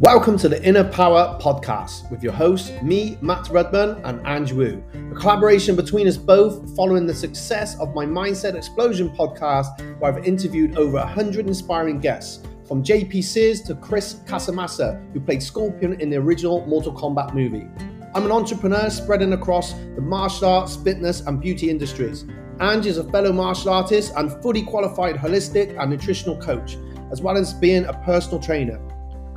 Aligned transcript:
Welcome 0.00 0.36
to 0.40 0.50
the 0.50 0.62
Inner 0.62 0.84
Power 0.84 1.38
Podcast 1.40 2.10
with 2.10 2.22
your 2.22 2.34
hosts, 2.34 2.70
me, 2.82 3.16
Matt 3.22 3.46
Rudman, 3.46 3.98
and 4.04 4.20
Angg 4.26 4.52
Woo. 4.52 4.84
A 4.92 5.14
collaboration 5.14 5.74
between 5.74 6.06
us 6.06 6.18
both 6.18 6.76
following 6.76 7.06
the 7.06 7.14
success 7.14 7.80
of 7.80 7.94
my 7.94 8.04
Mindset 8.04 8.56
Explosion 8.56 9.08
podcast, 9.16 9.98
where 9.98 10.12
I've 10.12 10.26
interviewed 10.26 10.76
over 10.76 10.98
100 10.98 11.46
inspiring 11.46 11.98
guests, 11.98 12.46
from 12.68 12.84
JP 12.84 13.24
Sears 13.24 13.62
to 13.62 13.74
Chris 13.74 14.16
Casamassa, 14.26 15.00
who 15.14 15.20
played 15.20 15.42
Scorpion 15.42 15.98
in 15.98 16.10
the 16.10 16.18
original 16.18 16.66
Mortal 16.66 16.92
Kombat 16.92 17.32
movie. 17.32 17.66
I'm 18.14 18.26
an 18.26 18.32
entrepreneur 18.32 18.90
spreading 18.90 19.32
across 19.32 19.72
the 19.72 20.02
martial 20.02 20.50
arts, 20.50 20.76
fitness, 20.76 21.22
and 21.22 21.40
beauty 21.40 21.70
industries. 21.70 22.26
Ange 22.60 22.84
is 22.84 22.98
a 22.98 23.04
fellow 23.04 23.32
martial 23.32 23.70
artist 23.70 24.12
and 24.18 24.30
fully 24.42 24.60
qualified 24.60 25.16
holistic 25.16 25.74
and 25.80 25.90
nutritional 25.90 26.38
coach, 26.38 26.76
as 27.10 27.22
well 27.22 27.38
as 27.38 27.54
being 27.54 27.86
a 27.86 27.94
personal 28.04 28.38
trainer 28.38 28.78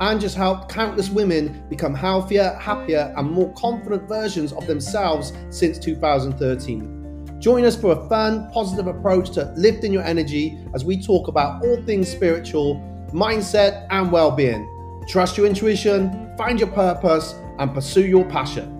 and 0.00 0.22
has 0.22 0.34
helped 0.34 0.70
countless 0.70 1.10
women 1.10 1.62
become 1.68 1.94
healthier, 1.94 2.56
happier, 2.60 3.12
and 3.16 3.30
more 3.30 3.52
confident 3.54 4.08
versions 4.08 4.52
of 4.52 4.66
themselves 4.66 5.32
since 5.50 5.78
2013. 5.78 7.38
Join 7.38 7.64
us 7.64 7.74
for 7.74 7.92
a 7.92 8.08
fun, 8.08 8.50
positive 8.52 8.86
approach 8.86 9.30
to 9.30 9.52
lifting 9.56 9.92
your 9.92 10.02
energy 10.02 10.58
as 10.74 10.84
we 10.84 11.00
talk 11.00 11.28
about 11.28 11.64
all 11.64 11.82
things 11.84 12.08
spiritual, 12.08 12.76
mindset, 13.12 13.86
and 13.90 14.10
well 14.12 14.30
being. 14.30 14.66
Trust 15.08 15.36
your 15.36 15.46
intuition, 15.46 16.34
find 16.36 16.60
your 16.60 16.70
purpose, 16.70 17.34
and 17.58 17.72
pursue 17.72 18.06
your 18.06 18.24
passion. 18.26 18.76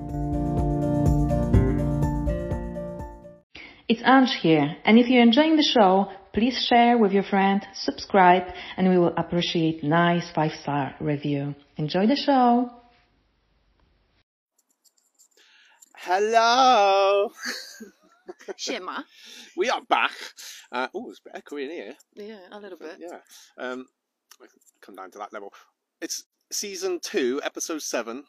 It's 3.88 4.02
Ange 4.04 4.34
here, 4.36 4.76
and 4.84 4.98
if 4.98 5.08
you're 5.08 5.22
enjoying 5.22 5.56
the 5.56 5.64
show, 5.64 6.12
Please 6.32 6.64
share 6.68 6.96
with 6.96 7.10
your 7.10 7.24
friend, 7.24 7.66
subscribe, 7.74 8.44
and 8.76 8.88
we 8.88 8.98
will 8.98 9.12
appreciate 9.16 9.82
nice 9.82 10.30
five 10.32 10.52
star 10.62 10.94
review. 11.00 11.56
Enjoy 11.76 12.06
the 12.06 12.14
show. 12.14 12.70
Hello. 15.96 17.32
Shema. 18.56 19.02
we 19.56 19.70
are 19.70 19.82
back. 19.82 20.12
Uh, 20.70 20.86
oh, 20.94 21.10
it's 21.10 21.20
a 21.26 21.30
bit 21.30 21.44
echoey 21.44 21.64
in 21.64 21.70
here. 21.70 21.94
Yeah, 22.14 22.38
a 22.52 22.60
little 22.60 22.78
bit. 22.78 22.98
Yeah. 23.00 23.18
Um, 23.58 23.86
come 24.80 24.94
down 24.94 25.10
to 25.10 25.18
that 25.18 25.32
level. 25.32 25.52
It's 26.00 26.22
season 26.52 27.00
two, 27.02 27.40
episode 27.42 27.82
seven. 27.82 28.24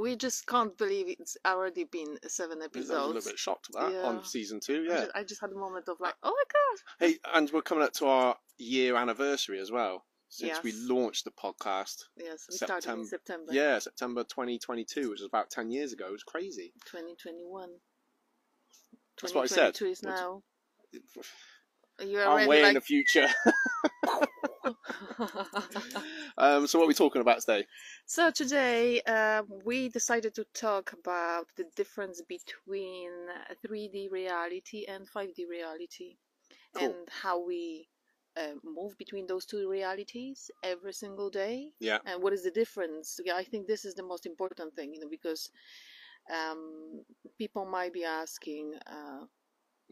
We 0.00 0.16
just 0.16 0.46
can't 0.46 0.76
believe 0.78 1.06
it's 1.08 1.36
already 1.46 1.84
been 1.84 2.18
seven 2.26 2.62
episodes. 2.62 2.90
I 2.90 2.94
was 2.94 3.04
a 3.04 3.06
little 3.06 3.30
bit 3.30 3.38
shocked 3.38 3.68
at 3.74 3.80
that 3.80 3.92
Yeah. 3.92 4.02
on 4.08 4.24
season 4.24 4.60
two. 4.60 4.86
I 4.88 4.92
Yeah. 4.92 5.00
just, 5.00 5.10
I 5.16 5.24
just 5.24 5.40
had 5.40 5.50
a 5.50 5.54
moment 5.54 5.88
of 5.88 5.98
like, 6.00 6.14
oh 6.22 6.30
my 6.30 6.44
god. 6.52 7.06
Hey, 7.08 7.18
and 7.34 7.50
we're 7.50 7.62
coming 7.62 7.84
up 7.84 7.92
to 7.94 8.06
our 8.06 8.36
year 8.58 8.96
anniversary 8.96 9.58
as 9.60 9.70
well 9.70 10.06
since 10.28 10.62
we 10.62 10.70
Yes. 10.70 10.80
launched 10.88 11.24
the 11.24 11.30
podcast. 11.32 12.04
Yes, 12.16 12.46
we 12.48 12.56
started 12.56 12.76
in 12.76 12.82
Septem- 12.82 13.04
September. 13.06 13.52
Yeah, 13.52 13.78
September 13.78 14.24
2022, 14.24 15.10
which 15.10 15.20
was 15.20 15.26
about 15.28 15.50
10 15.50 15.70
years 15.70 15.92
ago. 15.92 16.08
It 16.08 16.12
was 16.12 16.22
crazy. 16.22 16.72
2021. 16.86 17.68
That's 19.20 19.34
what 19.34 19.42
I 19.42 19.46
said. 19.46 19.74
2022 19.74 19.86
is 19.86 20.02
What's- 20.02 20.20
now. 20.20 20.42
You 22.06 22.20
I'm 22.20 22.28
already 22.28 22.48
way 22.48 22.58
in 22.60 22.64
like. 22.64 22.74
the 22.74 22.80
future. 22.80 23.28
um, 26.38 26.66
so, 26.66 26.78
what 26.78 26.84
are 26.84 26.88
we 26.88 26.94
talking 26.94 27.20
about 27.20 27.40
today? 27.40 27.66
so 28.06 28.30
today 28.30 29.00
um, 29.02 29.46
we 29.64 29.88
decided 29.88 30.34
to 30.34 30.44
talk 30.54 30.92
about 30.92 31.46
the 31.56 31.64
difference 31.76 32.22
between 32.28 33.10
3D 33.66 34.10
reality 34.10 34.84
and 34.86 35.06
5D 35.08 35.48
reality, 35.48 36.16
Cool. 36.74 36.84
and 36.84 36.94
how 37.22 37.44
we 37.44 37.88
uh, 38.36 38.54
move 38.64 38.96
between 38.98 39.26
those 39.26 39.44
two 39.46 39.68
realities 39.68 40.50
every 40.62 40.92
single 40.92 41.28
day. 41.30 41.72
Yeah. 41.80 41.98
and 42.06 42.22
what 42.22 42.32
is 42.32 42.42
the 42.44 42.50
difference 42.50 43.20
yeah 43.24 43.36
i 43.36 43.44
think 43.44 43.66
this 43.66 43.84
is 43.84 43.94
the 43.94 44.02
most 44.02 44.24
important 44.26 44.74
thing 44.74 44.94
you 44.94 45.00
know 45.00 45.08
because 45.10 45.50
um, 46.32 47.02
people 47.38 47.64
might 47.66 47.92
be 47.92 48.04
asking 48.04 48.74
uh, 48.86 49.24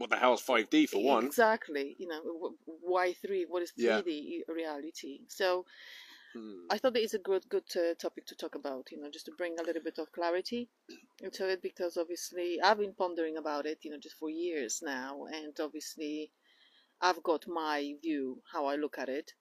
What 0.01 0.09
the 0.09 0.17
hell's 0.17 0.41
5D 0.41 0.87
for 0.87 1.05
one? 1.05 1.27
exactly 1.27 1.95
you 1.99 2.07
know 2.09 2.55
why 2.65 3.13
three 3.13 3.45
what 3.45 3.63
is 3.63 3.73
3d 3.73 4.45
Yeah. 4.49 4.55
reality 4.55 5.21
so 5.29 5.65
Hmm. 6.35 6.71
i 6.71 6.79
thought 6.79 6.95
that 6.95 7.03
it's 7.03 7.13
a 7.15 7.19
good 7.19 7.47
good 7.51 7.69
uh, 7.77 7.95
topic 7.95 8.25
to 8.25 8.35
talk 8.35 8.55
about 8.55 8.91
you 8.91 8.99
know 8.99 9.11
just 9.11 9.27
to 9.27 9.33
bring 9.33 9.59
a 9.59 9.63
little 9.63 9.83
bit 9.83 9.99
of 9.99 10.11
clarity 10.13 10.71
into 11.23 11.49
it 11.49 11.61
because 11.63 11.97
obviously 11.99 12.61
i've 12.63 12.79
been 12.79 12.95
pondering 12.95 13.37
about 13.37 13.67
it 13.67 13.79
you 13.85 13.91
know 13.91 13.99
just 13.99 14.17
for 14.17 14.31
years 14.31 14.81
now 14.83 15.25
and 15.27 15.59
obviously 15.61 16.33
i've 17.03 17.23
got 17.23 17.47
my 17.49 17.95
view 18.03 18.43
how 18.53 18.67
i 18.67 18.77
look 18.77 18.99
at 18.99 19.09
it 19.09 19.35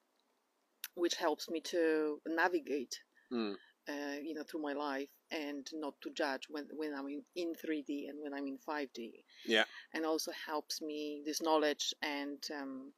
which 0.94 1.16
helps 1.16 1.50
me 1.50 1.60
to 1.60 2.20
navigate 2.26 3.00
Hmm. 3.30 3.52
uh, 3.88 4.18
you 4.22 4.34
know 4.34 4.44
through 4.44 4.62
my 4.62 4.74
life 4.74 5.10
and 5.30 5.68
not 5.72 5.94
to 6.02 6.10
judge 6.10 6.44
when 6.48 6.66
when 6.76 6.94
I'm 6.94 7.08
in, 7.08 7.22
in 7.36 7.54
3D 7.54 8.08
and 8.08 8.18
when 8.22 8.34
I'm 8.34 8.46
in 8.46 8.58
5D. 8.58 9.24
Yeah. 9.46 9.64
And 9.94 10.04
also 10.04 10.32
helps 10.46 10.80
me 10.82 11.22
this 11.24 11.42
knowledge 11.42 11.94
and 12.02 12.38
um, 12.58 12.92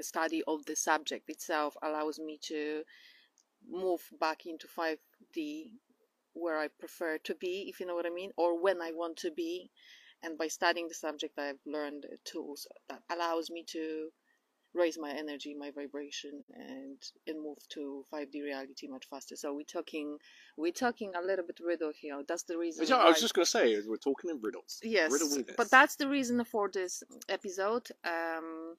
study 0.00 0.42
of 0.46 0.64
the 0.66 0.76
subject 0.76 1.28
itself 1.28 1.76
allows 1.82 2.18
me 2.18 2.38
to 2.42 2.82
move 3.70 4.02
back 4.20 4.46
into 4.46 4.66
5D 4.66 5.70
where 6.34 6.58
I 6.58 6.68
prefer 6.68 7.18
to 7.18 7.34
be, 7.34 7.66
if 7.68 7.78
you 7.78 7.86
know 7.86 7.94
what 7.94 8.06
I 8.06 8.10
mean, 8.10 8.30
or 8.36 8.60
when 8.60 8.80
I 8.80 8.92
want 8.92 9.18
to 9.18 9.30
be. 9.30 9.70
And 10.22 10.38
by 10.38 10.48
studying 10.48 10.88
the 10.88 10.94
subject, 10.94 11.38
I've 11.38 11.60
learned 11.66 12.06
tools 12.24 12.66
that 12.88 13.02
allows 13.10 13.50
me 13.50 13.64
to 13.68 14.08
raise 14.74 14.98
my 14.98 15.10
energy, 15.10 15.54
my 15.54 15.70
vibration, 15.70 16.44
and 16.54 16.98
and 17.26 17.42
move 17.42 17.58
to 17.70 18.04
5D 18.12 18.42
reality 18.42 18.88
much 18.88 19.06
faster. 19.08 19.36
So 19.36 19.54
we're 19.54 19.64
talking, 19.64 20.18
we're 20.56 20.72
talking 20.72 21.12
a 21.14 21.24
little 21.24 21.46
bit 21.46 21.60
riddle 21.64 21.92
here. 21.94 22.22
That's 22.26 22.44
the 22.44 22.58
reason. 22.58 22.86
Yeah, 22.86 22.96
I 22.96 23.08
was 23.08 23.20
just 23.20 23.34
going 23.34 23.44
to 23.44 23.50
say, 23.50 23.76
we're 23.86 23.96
talking 23.96 24.30
in 24.30 24.40
riddles. 24.40 24.80
yes, 24.82 25.12
Riddle 25.12 25.28
me 25.30 25.44
but 25.56 25.70
that's 25.70 25.96
the 25.96 26.08
reason 26.08 26.42
for 26.44 26.68
this 26.68 27.02
episode. 27.28 27.88
Um, 28.04 28.76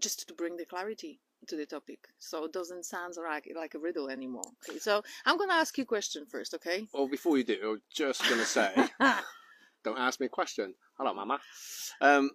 just 0.00 0.26
to 0.28 0.34
bring 0.34 0.56
the 0.56 0.64
clarity 0.64 1.20
to 1.48 1.56
the 1.56 1.66
topic, 1.66 2.08
so 2.18 2.44
it 2.44 2.52
doesn't 2.52 2.84
sound 2.84 3.14
like 3.22 3.50
like 3.56 3.74
a 3.74 3.78
riddle 3.78 4.08
anymore. 4.08 4.44
Okay, 4.68 4.78
so 4.78 5.02
I'm 5.26 5.36
gonna 5.38 5.54
ask 5.54 5.76
you 5.76 5.82
a 5.82 5.86
question 5.86 6.24
first, 6.26 6.54
okay? 6.54 6.86
Well, 6.92 7.08
before 7.08 7.36
you 7.36 7.44
do, 7.44 7.58
I 7.62 7.66
was 7.66 7.80
just 7.92 8.22
going 8.28 8.38
to 8.40 8.46
say, 8.46 8.72
don't 9.84 9.98
ask 9.98 10.20
me 10.20 10.26
a 10.26 10.30
question. 10.30 10.74
Hello, 10.96 11.12
Mama. 11.12 11.40
Um, 12.00 12.30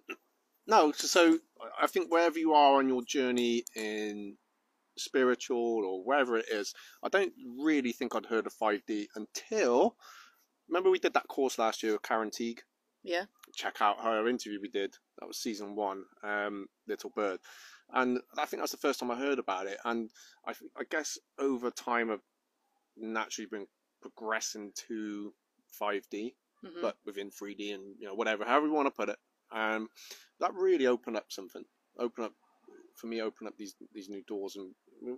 no, 0.68 0.92
so, 0.92 1.06
so 1.06 1.38
I 1.80 1.86
think 1.86 2.12
wherever 2.12 2.38
you 2.38 2.52
are 2.52 2.76
on 2.78 2.88
your 2.88 3.02
journey 3.02 3.64
in 3.74 4.36
spiritual 4.96 5.84
or 5.84 6.04
wherever 6.04 6.36
it 6.36 6.46
is, 6.50 6.74
I 7.02 7.08
don't 7.08 7.32
really 7.58 7.92
think 7.92 8.14
I'd 8.14 8.26
heard 8.26 8.46
of 8.46 8.54
5D 8.54 9.06
until. 9.16 9.96
Remember, 10.68 10.90
we 10.90 10.98
did 10.98 11.14
that 11.14 11.26
course 11.26 11.58
last 11.58 11.82
year 11.82 11.92
with 11.92 12.02
Karen 12.02 12.30
Teague? 12.30 12.60
yeah, 13.02 13.24
Check 13.54 13.78
out 13.80 14.02
her 14.02 14.28
interview 14.28 14.60
we 14.60 14.68
did. 14.68 14.94
That 15.18 15.26
was 15.26 15.38
season 15.38 15.74
one, 15.74 16.04
um, 16.22 16.66
Little 16.86 17.10
Bird. 17.10 17.40
And 17.90 18.20
I 18.36 18.44
think 18.44 18.60
that's 18.60 18.72
the 18.72 18.78
first 18.78 19.00
time 19.00 19.10
I 19.10 19.16
heard 19.16 19.38
about 19.38 19.66
it. 19.66 19.78
And 19.84 20.10
I, 20.46 20.52
th- 20.52 20.70
I 20.76 20.82
guess 20.90 21.16
over 21.38 21.70
time, 21.70 22.10
I've 22.10 22.20
naturally 22.98 23.48
been 23.50 23.66
progressing 24.02 24.72
to 24.88 25.32
5D 25.80 26.34
mhm. 26.64 26.82
but 26.82 26.96
within 27.04 27.30
3D 27.30 27.74
and 27.74 27.94
you 27.98 28.06
know 28.06 28.14
whatever, 28.14 28.44
however 28.44 28.66
you 28.66 28.72
want 28.72 28.86
to 28.86 28.90
put 28.90 29.08
it. 29.08 29.18
Um, 29.52 29.88
that 30.40 30.54
really 30.54 30.86
opened 30.86 31.16
up 31.16 31.26
something. 31.30 31.64
Open 31.98 32.24
up 32.24 32.32
for 32.96 33.06
me. 33.06 33.22
Open 33.22 33.46
up 33.46 33.56
these 33.56 33.74
these 33.92 34.08
new 34.08 34.22
doors. 34.26 34.56
And 34.56 34.74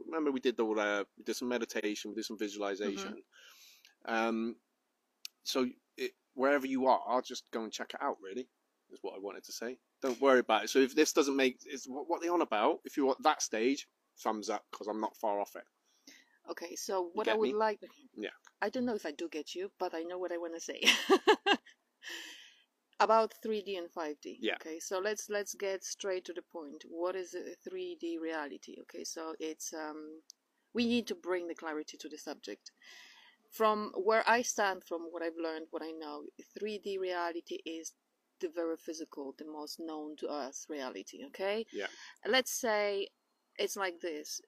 remember, 0.07 0.31
we 0.31 0.41
did 0.41 0.59
all 0.61 0.79
uh, 0.79 1.05
we 1.17 1.25
did 1.25 1.37
some 1.37 1.49
meditation, 1.49 2.11
we 2.11 2.17
did 2.17 2.25
some 2.25 2.39
visualization. 2.39 3.23
Um, 4.07 4.57
so 5.43 5.67
it, 5.97 6.13
wherever 6.35 6.67
you 6.67 6.87
are, 6.87 7.01
I'll 7.07 7.23
just 7.23 7.51
go 7.51 7.63
and 7.63 7.73
check 7.73 7.93
it 7.95 8.03
out. 8.03 8.17
Really, 8.23 8.49
is 8.93 9.01
what 9.03 9.15
I 9.15 9.19
wanted 9.19 9.45
to 9.45 9.53
say. 9.53 9.79
Don't 10.03 10.21
worry 10.21 10.41
about 10.41 10.65
it. 10.65 10.71
So 10.71 10.79
if 10.79 10.95
this 10.95 11.13
doesn't 11.13 11.37
make 11.37 11.59
is 11.71 11.87
what, 11.87 12.09
what 12.09 12.23
they 12.23 12.29
on 12.29 12.43
about, 12.43 12.79
if 12.85 12.97
you're 12.97 13.11
at 13.11 13.23
that 13.23 13.43
stage, 13.43 13.87
thumbs 14.23 14.49
up 14.49 14.65
because 14.71 14.87
I'm 14.87 15.01
not 15.01 15.17
far 15.17 15.41
off 15.41 15.57
it. 15.57 15.65
Okay, 16.51 16.75
so 16.75 17.11
what 17.15 17.29
I 17.29 17.35
would 17.35 17.51
me? 17.51 17.55
like. 17.55 17.81
Yeah. 18.17 18.31
I 18.61 18.71
don't 18.71 18.85
know 18.85 18.95
if 18.95 19.07
I 19.07 19.13
do 19.13 19.29
get 19.29 19.55
you, 19.55 19.71
but 19.79 19.95
I 19.95 20.03
know 20.03 20.19
what 20.19 20.33
I 20.33 20.39
want 20.39 20.55
to 20.55 20.61
say. 20.61 20.83
About 23.01 23.33
3D 23.43 23.79
and 23.79 23.89
5D. 23.91 24.37
Yeah. 24.41 24.55
Okay, 24.57 24.79
so 24.79 24.99
let's 24.99 25.31
let's 25.31 25.55
get 25.55 25.83
straight 25.85 26.25
to 26.27 26.35
the 26.35 26.43
point. 26.43 26.85
What 26.89 27.17
is 27.17 27.35
a 27.35 27.57
3D 27.69 28.21
reality? 28.21 28.77
Okay, 28.83 29.05
so 29.05 29.35
it's 29.41 29.73
um 29.73 30.21
we 30.75 30.87
need 30.87 31.07
to 31.09 31.15
bring 31.15 31.49
the 31.49 31.55
clarity 31.55 31.97
to 31.97 32.09
the 32.09 32.19
subject. 32.19 32.71
From 33.51 33.93
where 33.97 34.23
I 34.29 34.43
stand, 34.43 34.85
from 34.85 35.09
what 35.11 35.23
I've 35.23 35.43
learned, 35.43 35.67
what 35.71 35.83
I 35.83 35.91
know, 35.91 36.25
3D 36.61 36.99
reality 37.01 37.59
is 37.65 37.95
the 38.41 38.49
very 38.55 38.77
physical, 38.77 39.35
the 39.39 39.45
most 39.47 39.81
known 39.81 40.15
to 40.17 40.29
us 40.29 40.67
reality. 40.69 41.25
Okay. 41.29 41.67
Yeah. 41.73 41.87
Let's 42.27 42.53
say 42.53 43.09
it's 43.59 43.77
like 43.77 44.01
this. 44.01 44.41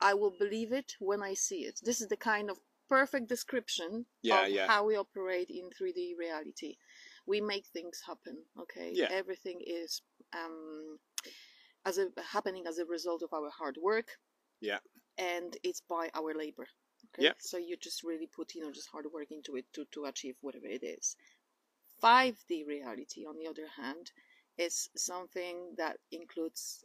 I 0.00 0.14
will 0.14 0.32
believe 0.38 0.72
it 0.72 0.94
when 0.98 1.22
I 1.22 1.34
see 1.34 1.60
it. 1.64 1.80
This 1.82 2.00
is 2.00 2.08
the 2.08 2.16
kind 2.16 2.50
of 2.50 2.58
perfect 2.88 3.28
description 3.28 4.06
Yeah, 4.22 4.44
of 4.44 4.50
yeah. 4.50 4.66
how 4.66 4.86
we 4.86 4.96
operate 4.96 5.50
in 5.50 5.70
3D 5.70 6.16
reality. 6.18 6.76
We 7.26 7.40
make 7.40 7.66
things 7.66 8.00
happen, 8.06 8.36
okay? 8.62 8.90
Yeah. 8.94 9.08
Everything 9.10 9.60
is 9.66 10.00
um, 10.34 10.98
as 11.84 11.98
a 11.98 12.06
happening 12.32 12.66
as 12.66 12.78
a 12.78 12.84
result 12.84 13.22
of 13.22 13.32
our 13.32 13.50
hard 13.50 13.76
work. 13.82 14.08
Yeah. 14.60 14.78
and 15.18 15.56
it's 15.62 15.82
by 15.88 16.08
our 16.14 16.32
labor. 16.34 16.66
Okay, 17.08 17.24
Yeah. 17.26 17.32
so 17.38 17.56
you 17.58 17.76
just 17.76 18.02
really 18.02 18.26
put 18.36 18.54
you 18.54 18.62
know 18.62 18.72
just 18.72 18.88
hard 18.90 19.06
work 19.12 19.30
into 19.30 19.56
it 19.56 19.66
to 19.74 19.84
to 19.94 20.04
achieve 20.06 20.36
whatever 20.40 20.66
it 20.66 20.82
is. 20.82 21.16
5D 22.02 22.66
reality, 22.66 23.24
on 23.26 23.36
the 23.38 23.46
other 23.46 23.66
hand, 23.76 24.10
is 24.58 24.88
something 24.96 25.74
that 25.76 25.96
includes 26.10 26.84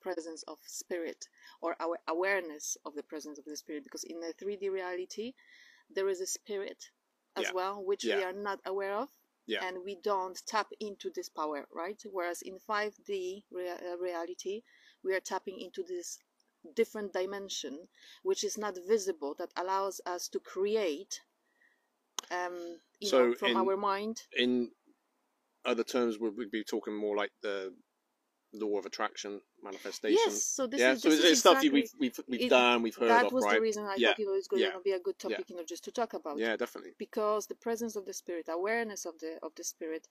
presence 0.00 0.42
of 0.48 0.58
spirit 0.66 1.26
or 1.60 1.76
our 1.80 1.98
awareness 2.08 2.76
of 2.86 2.94
the 2.94 3.02
presence 3.02 3.38
of 3.38 3.44
the 3.44 3.56
spirit 3.56 3.84
because 3.84 4.04
in 4.04 4.18
the 4.20 4.32
3D 4.40 4.70
reality 4.70 5.34
there 5.94 6.08
is 6.08 6.20
a 6.20 6.26
spirit 6.26 6.90
as 7.36 7.44
Yeah. 7.46 7.52
well 7.52 7.84
which 7.84 8.04
we 8.04 8.22
are 8.24 8.32
not 8.32 8.60
aware 8.64 8.94
of 8.94 9.08
Yeah. 9.46 9.64
and 9.64 9.84
we 9.84 9.96
don't 9.96 10.40
tap 10.46 10.68
into 10.80 11.10
this 11.10 11.28
power 11.28 11.66
right 11.74 12.00
whereas 12.10 12.42
in 12.42 12.58
5D 12.58 13.44
rea- 13.50 13.70
uh, 13.70 13.96
reality 13.98 14.62
we 15.02 15.14
are 15.14 15.20
tapping 15.20 15.58
into 15.60 15.82
this 15.82 16.18
different 16.74 17.12
dimension 17.12 17.88
which 18.22 18.44
is 18.44 18.58
not 18.58 18.76
visible 18.86 19.34
that 19.38 19.50
allows 19.56 20.00
us 20.06 20.28
to 20.28 20.38
create 20.38 21.20
um 22.30 22.78
you 23.00 23.08
So 23.08 23.28
know 23.28 23.34
from 23.34 23.50
in- 23.50 23.56
our 23.56 23.76
mind 23.76 24.22
In 24.36 24.70
other 25.64 25.84
terms, 25.84 26.18
we 26.18 26.30
would 26.30 26.50
be 26.50 26.64
talking 26.64 26.94
more 26.94 27.16
like 27.16 27.32
the 27.42 27.74
law 28.52 28.78
of 28.78 28.86
attraction 28.86 29.40
manifestation? 29.62 30.32
yes 30.32 30.42
so 30.44 30.66
this 30.66 30.80
yeah, 30.80 30.92
is 30.94 31.02
so 31.02 31.08
this 31.10 31.18
is 31.20 31.24
it's 31.32 31.40
stuff 31.40 31.62
we've 31.62 31.72
we've, 31.98 32.20
we've 32.28 32.40
it- 32.40 32.50
done, 32.50 32.82
we've 32.82 32.96
heard 32.96 33.10
that 33.10 33.26
of, 33.26 33.32
was 33.32 33.44
right? 33.44 33.56
the 33.56 33.60
reason 33.60 33.84
I 33.86 33.96
Yeah, 33.96 34.08
thought 34.08 34.18
know 34.18 34.34
it's 34.34 34.48
going 34.48 34.62
yeah, 34.62 34.70
to 34.72 34.80
be 34.84 34.92
a 34.92 35.00
good 35.00 35.18
topic, 35.18 35.50
you 35.50 35.56
know, 35.56 35.64
just 35.64 35.84
to 35.84 35.90
talk 35.92 36.14
about. 36.14 36.38
Yeah, 36.38 36.56
definitely. 36.56 36.92
Because 36.98 37.46
the 37.46 37.54
presence 37.54 37.96
of 37.96 38.04
the 38.06 38.12
spirit, 38.12 38.46
awareness 38.48 39.04
of 39.06 39.18
the 39.20 39.38
of 39.42 39.52
the 39.56 39.64
spirit, 39.64 40.08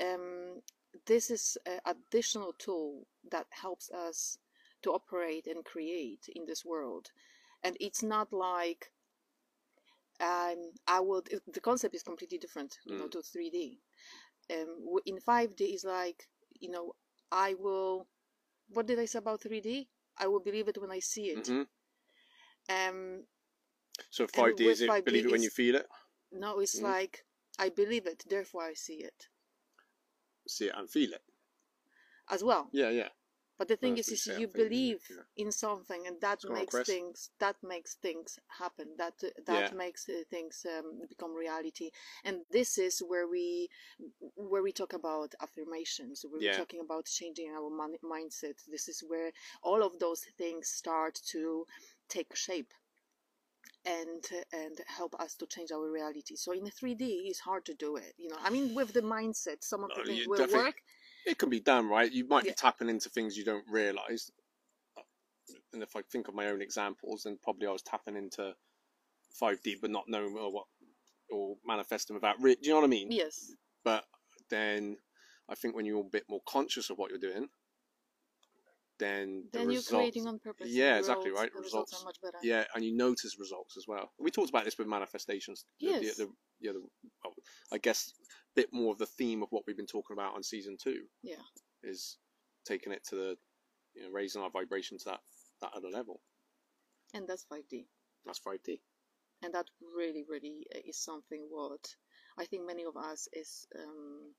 um, 0.00 0.62
this 1.06 1.30
is 1.30 1.56
an 1.66 1.80
additional 1.84 2.52
tool 2.58 3.06
that 3.30 3.46
helps 3.50 3.90
us 3.90 4.38
to 4.82 4.92
operate 4.92 5.46
and 5.46 5.64
create 5.64 6.28
in 6.34 6.46
this 6.46 6.64
world, 6.64 7.10
and 7.62 7.76
it's 7.80 8.02
not 8.02 8.32
like 8.32 8.90
um, 10.20 10.72
I 10.86 11.00
would. 11.00 11.28
The 11.52 11.60
concept 11.60 11.94
is 11.94 12.02
completely 12.02 12.38
different, 12.38 12.78
you 12.86 12.96
know, 12.96 13.06
Mm. 13.06 13.12
to 13.12 13.22
three 13.22 13.50
D. 13.50 13.80
Um, 14.50 14.86
in 15.06 15.20
five 15.20 15.56
D 15.56 15.64
is 15.74 15.84
like 15.84 16.28
you 16.60 16.70
know 16.70 16.94
I 17.32 17.54
will. 17.54 18.06
What 18.68 18.86
did 18.86 18.98
I 18.98 19.06
say 19.06 19.18
about 19.18 19.40
three 19.42 19.60
D? 19.60 19.88
I 20.18 20.26
will 20.26 20.40
believe 20.40 20.68
it 20.68 20.78
when 20.78 20.90
I 20.90 21.00
see 21.00 21.30
it. 21.30 21.46
hmm 21.46 21.62
Um, 22.68 23.26
So 24.10 24.26
five 24.26 24.56
D 24.56 24.64
is 24.68 24.80
with 24.80 24.88
it 24.88 24.90
5D 24.90 25.04
believe 25.04 25.26
it 25.26 25.30
when 25.32 25.42
you 25.42 25.50
feel 25.50 25.76
it, 25.76 25.86
no, 26.32 26.58
it's 26.60 26.76
Mhm. 26.80 26.82
like 26.82 27.24
I 27.58 27.68
believe 27.70 28.06
it, 28.06 28.24
therefore 28.28 28.62
I 28.64 28.74
see 28.74 29.02
it 29.02 29.28
see 30.48 30.66
it 30.66 30.74
and 30.76 30.88
feel 30.90 31.12
it. 31.12 31.22
as 32.28 32.42
well. 32.42 32.68
Yeah, 32.72 32.90
yeah. 32.90 33.08
But 33.58 33.68
the 33.68 33.76
thing 33.76 33.96
that's 33.96 34.08
is, 34.08 34.12
is 34.12 34.26
you 34.26 34.46
yeah, 34.48 34.54
believe 34.54 35.02
yeah. 35.10 35.22
in 35.36 35.52
something, 35.52 36.06
and 36.06 36.20
that 36.20 36.40
makes 36.48 36.80
things 36.80 37.30
that 37.38 37.56
makes 37.62 37.94
things 37.94 38.38
happen. 38.58 38.88
That 38.98 39.14
that 39.46 39.70
Yeah. 39.70 39.70
makes 39.72 40.08
uh, 40.08 40.22
things 40.30 40.64
um, 40.66 41.00
become 41.08 41.34
reality. 41.34 41.90
And 42.24 42.40
this 42.50 42.78
is 42.78 43.00
where 43.00 43.26
we 43.28 43.68
where 44.36 44.62
we 44.62 44.72
talk 44.72 44.92
about 44.92 45.34
affirmations. 45.40 46.24
We're 46.30 46.48
talking 46.48 46.80
about 46.80 47.06
changing 47.06 47.50
our 47.50 47.70
mon- 47.70 47.98
mindset. 48.04 48.56
This 48.68 48.88
is 48.88 49.02
where 49.06 49.32
all 49.62 49.82
of 49.82 49.98
those 49.98 50.22
things 50.38 50.68
start 50.68 51.20
to 51.32 51.66
take 52.08 52.34
shape. 52.36 52.72
And 53.84 54.24
and 54.52 54.80
help 54.86 55.14
us 55.20 55.34
to 55.36 55.46
change 55.46 55.70
our 55.72 55.88
reality. 55.90 56.34
So 56.36 56.52
in 56.52 56.68
3D, 56.70 57.28
it's 57.30 57.38
hard 57.40 57.64
to 57.66 57.74
do 57.74 57.96
it. 57.96 58.14
You 58.18 58.28
know, 58.28 58.36
I 58.42 58.50
mean, 58.50 58.74
with 58.74 58.92
the 58.92 59.00
mindset, 59.02 59.62
some 59.62 59.84
of 59.84 59.94
the 59.94 60.00
No, 60.00 60.02
things 60.02 60.26
will 60.26 60.46
work, 60.48 60.82
It 61.26 61.38
can 61.38 61.50
be 61.50 61.60
done, 61.60 61.88
right? 61.88 62.10
You 62.10 62.24
might 62.26 62.44
Yeah. 62.44 62.52
be 62.52 62.54
tapping 62.54 62.88
into 62.88 63.08
things 63.10 63.36
you 63.36 63.44
don't 63.44 63.68
realize. 63.68 64.30
And 65.72 65.82
if 65.82 65.94
I 65.96 66.02
think 66.02 66.28
of 66.28 66.34
my 66.34 66.46
own 66.48 66.62
examples, 66.62 67.24
then 67.24 67.36
probably 67.42 67.66
I 67.66 67.72
was 67.72 67.82
tapping 67.82 68.16
into 68.16 68.56
5D, 69.40 69.74
but 69.80 69.90
not 69.90 70.08
knowing 70.08 70.36
or 70.36 70.50
what 70.52 70.66
or 71.28 71.56
manifesting 71.66 72.14
without. 72.14 72.40
Re- 72.40 72.54
do 72.54 72.60
you 72.62 72.70
know 72.70 72.76
what 72.76 72.84
I 72.84 72.88
mean? 72.88 73.10
Yes. 73.10 73.52
But 73.84 74.04
then 74.48 74.96
I 75.48 75.56
think 75.56 75.74
when 75.74 75.84
you're 75.84 76.00
a 76.00 76.04
bit 76.04 76.24
more 76.28 76.40
conscious 76.46 76.88
of 76.90 76.98
what 76.98 77.10
you're 77.10 77.18
doing, 77.18 77.48
then 78.98 79.48
the 79.52 79.58
Then 79.58 79.62
you're 79.70 79.78
results, 79.80 79.90
creating 79.90 80.26
on 80.28 80.38
purpose. 80.38 80.68
Yeah, 80.70 80.96
exactly, 80.98 81.30
right, 81.30 81.52
The 81.52 81.60
results. 81.60 81.92
results 81.92 82.02
are 82.02 82.04
much 82.06 82.20
better. 82.22 82.38
yeah, 82.42 82.64
and 82.74 82.84
you 82.84 82.94
notice 82.96 83.38
results 83.38 83.76
as 83.76 83.86
well. 83.86 84.12
We 84.18 84.30
talked 84.30 84.48
about 84.50 84.64
this 84.64 84.78
with 84.78 84.86
manifestations. 84.86 85.66
the- 85.80 85.86
the- 85.92 86.04
Yes. 86.04 86.16
The, 86.16 86.26
the, 86.60 86.72
the, 86.72 86.80
well, 87.24 87.34
I 87.72 87.78
guess 87.78 88.12
bit 88.56 88.72
more 88.72 88.92
of 88.92 88.98
the 88.98 89.06
theme 89.06 89.42
of 89.42 89.48
what 89.50 89.62
we've 89.66 89.76
been 89.76 89.86
talking 89.86 90.14
about 90.14 90.34
on 90.34 90.42
season 90.42 90.76
two. 90.82 91.02
Yeah. 91.22 91.36
Is 91.84 92.18
taking 92.66 92.92
it 92.92 93.04
to 93.10 93.14
the, 93.14 93.36
you 93.94 94.02
know, 94.02 94.10
raising 94.10 94.42
our 94.42 94.50
vibration 94.50 94.98
to 94.98 95.04
that 95.06 95.20
that 95.60 95.70
other 95.76 95.88
level. 95.88 96.20
And 97.14 97.26
that's 97.28 97.46
5D. 97.52 97.86
That's 98.26 98.40
5D. 98.40 98.80
And 99.42 99.54
that 99.54 99.66
really, 99.96 100.24
really 100.28 100.66
uh, 100.74 100.80
is 100.86 100.98
something 100.98 101.46
what 101.50 101.80
I 102.38 102.44
think 102.44 102.66
many 102.66 102.84
of 102.84 102.96
us 102.96 103.28
is, 103.32 103.66
um, 103.78 104.34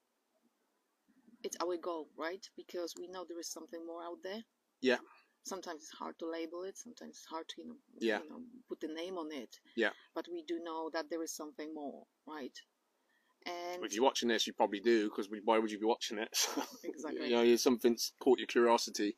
it's 1.43 1.57
our 1.63 1.77
goal, 1.77 2.09
right? 2.17 2.45
Because 2.55 2.93
we 2.99 3.07
know 3.07 3.25
there 3.27 3.39
is 3.39 3.49
something 3.51 3.85
more 3.85 4.03
out 4.03 4.17
there. 4.23 4.43
Yeah. 4.81 4.97
Sometimes 5.45 5.83
it's 5.83 5.97
hard 5.97 6.19
to 6.19 6.29
label 6.29 6.63
it. 6.63 6.77
Sometimes 6.77 7.11
it's 7.17 7.25
hard 7.25 7.47
to, 7.49 7.61
you 7.61 7.67
know, 7.69 7.75
Yeah. 7.99 8.19
you 8.21 8.29
know, 8.29 8.41
put 8.67 8.79
the 8.81 8.87
name 8.89 9.17
on 9.17 9.31
it. 9.31 9.55
Yeah. 9.75 9.91
But 10.13 10.27
we 10.31 10.43
do 10.43 10.59
know 10.63 10.89
that 10.93 11.09
there 11.09 11.23
is 11.23 11.33
something 11.33 11.73
more, 11.73 12.05
right? 12.27 12.57
And 13.47 13.83
If 13.85 13.94
you're 13.94 14.03
watching 14.03 14.29
this, 14.29 14.45
you 14.47 14.53
probably 14.53 14.79
do, 14.79 15.05
because 15.05 15.29
why 15.45 15.57
would 15.59 15.71
you 15.71 15.79
be 15.79 15.85
watching 15.85 16.17
it? 16.17 16.47
Exactly. 16.83 17.29
you 17.29 17.35
know, 17.35 17.55
something's 17.55 18.13
caught 18.19 18.39
your 18.39 18.47
curiosity. 18.47 19.15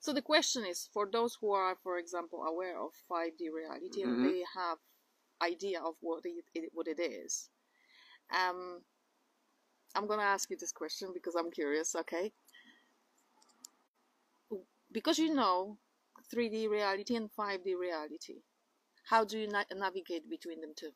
So 0.00 0.12
the 0.12 0.22
question 0.22 0.64
is, 0.64 0.88
for 0.92 1.08
those 1.10 1.36
who 1.40 1.52
are, 1.52 1.76
for 1.82 1.98
example, 1.98 2.42
aware 2.42 2.78
of 2.80 2.92
5D 3.08 3.50
reality 3.50 4.02
Mhm. 4.02 4.08
and 4.14 4.24
they 4.24 4.44
have 4.54 4.78
idea 5.40 5.80
of 5.80 5.94
what 6.00 6.24
it, 6.24 6.44
it 6.54 6.70
what 6.72 6.88
it 6.88 7.00
is, 7.00 7.50
um, 8.30 8.84
I'm 9.94 10.06
gonna 10.06 10.22
ask 10.22 10.50
you 10.50 10.56
this 10.56 10.72
question 10.72 11.12
because 11.12 11.34
I'm 11.36 11.50
curious. 11.50 11.94
Okay, 11.94 12.32
because 14.90 15.18
you 15.18 15.34
know 15.34 15.78
3D 16.30 16.68
reality 16.68 17.16
and 17.16 17.30
5D 17.30 17.74
reality, 17.74 18.42
how 19.04 19.24
do 19.24 19.38
you 19.38 19.48
na- 19.48 19.64
navigate 19.74 20.28
between 20.28 20.60
them 20.60 20.72
two? 20.74 20.92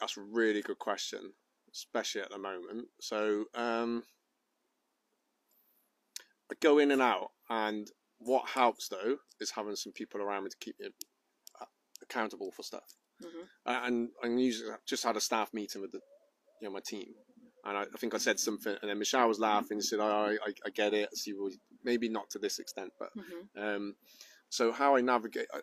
That's 0.00 0.16
a 0.16 0.20
really 0.22 0.62
good 0.62 0.78
question, 0.78 1.32
especially 1.72 2.22
at 2.22 2.30
the 2.30 2.38
moment. 2.38 2.88
So, 3.00 3.44
um, 3.54 4.04
I 6.50 6.54
go 6.60 6.78
in 6.78 6.90
and 6.90 7.02
out, 7.02 7.30
and 7.50 7.90
what 8.18 8.48
helps 8.48 8.88
though 8.88 9.18
is 9.40 9.50
having 9.50 9.76
some 9.76 9.92
people 9.92 10.20
around 10.20 10.44
me 10.44 10.50
to 10.50 10.56
keep 10.58 10.76
you 10.80 10.90
uh, 11.60 11.66
accountable 12.02 12.50
for 12.50 12.62
stuff. 12.62 12.94
Mhm. 13.22 13.48
Uh, 13.66 13.80
and 13.84 14.10
I 14.22 14.28
usually 14.28 14.72
just 14.86 15.04
had 15.04 15.16
a 15.16 15.20
staff 15.20 15.52
meeting 15.52 15.82
with 15.82 15.92
the, 15.92 16.00
you 16.60 16.68
know, 16.68 16.72
my 16.72 16.80
team, 16.80 17.14
and 17.64 17.76
I, 17.76 17.82
I 17.82 17.98
think 17.98 18.14
I 18.14 18.18
said 18.18 18.40
something, 18.40 18.76
and 18.80 18.90
then 18.90 18.98
Michelle 18.98 19.28
was 19.28 19.38
laughing 19.40 19.76
and 19.76 19.84
said, 19.84 20.00
"Oh, 20.00 20.36
I, 20.44 20.52
I 20.64 20.70
get 20.70 20.94
it. 20.94 21.08
I 21.12 21.14
see, 21.16 21.32
what 21.32 21.52
maybe 21.84 22.08
not 22.08 22.30
to 22.30 22.38
this 22.38 22.58
extent, 22.58 22.92
but 22.98 23.10
Mhm. 23.14 23.48
um, 23.56 23.96
so 24.48 24.72
how 24.72 24.96
I 24.96 25.00
navigate, 25.02 25.48
I, 25.52 25.60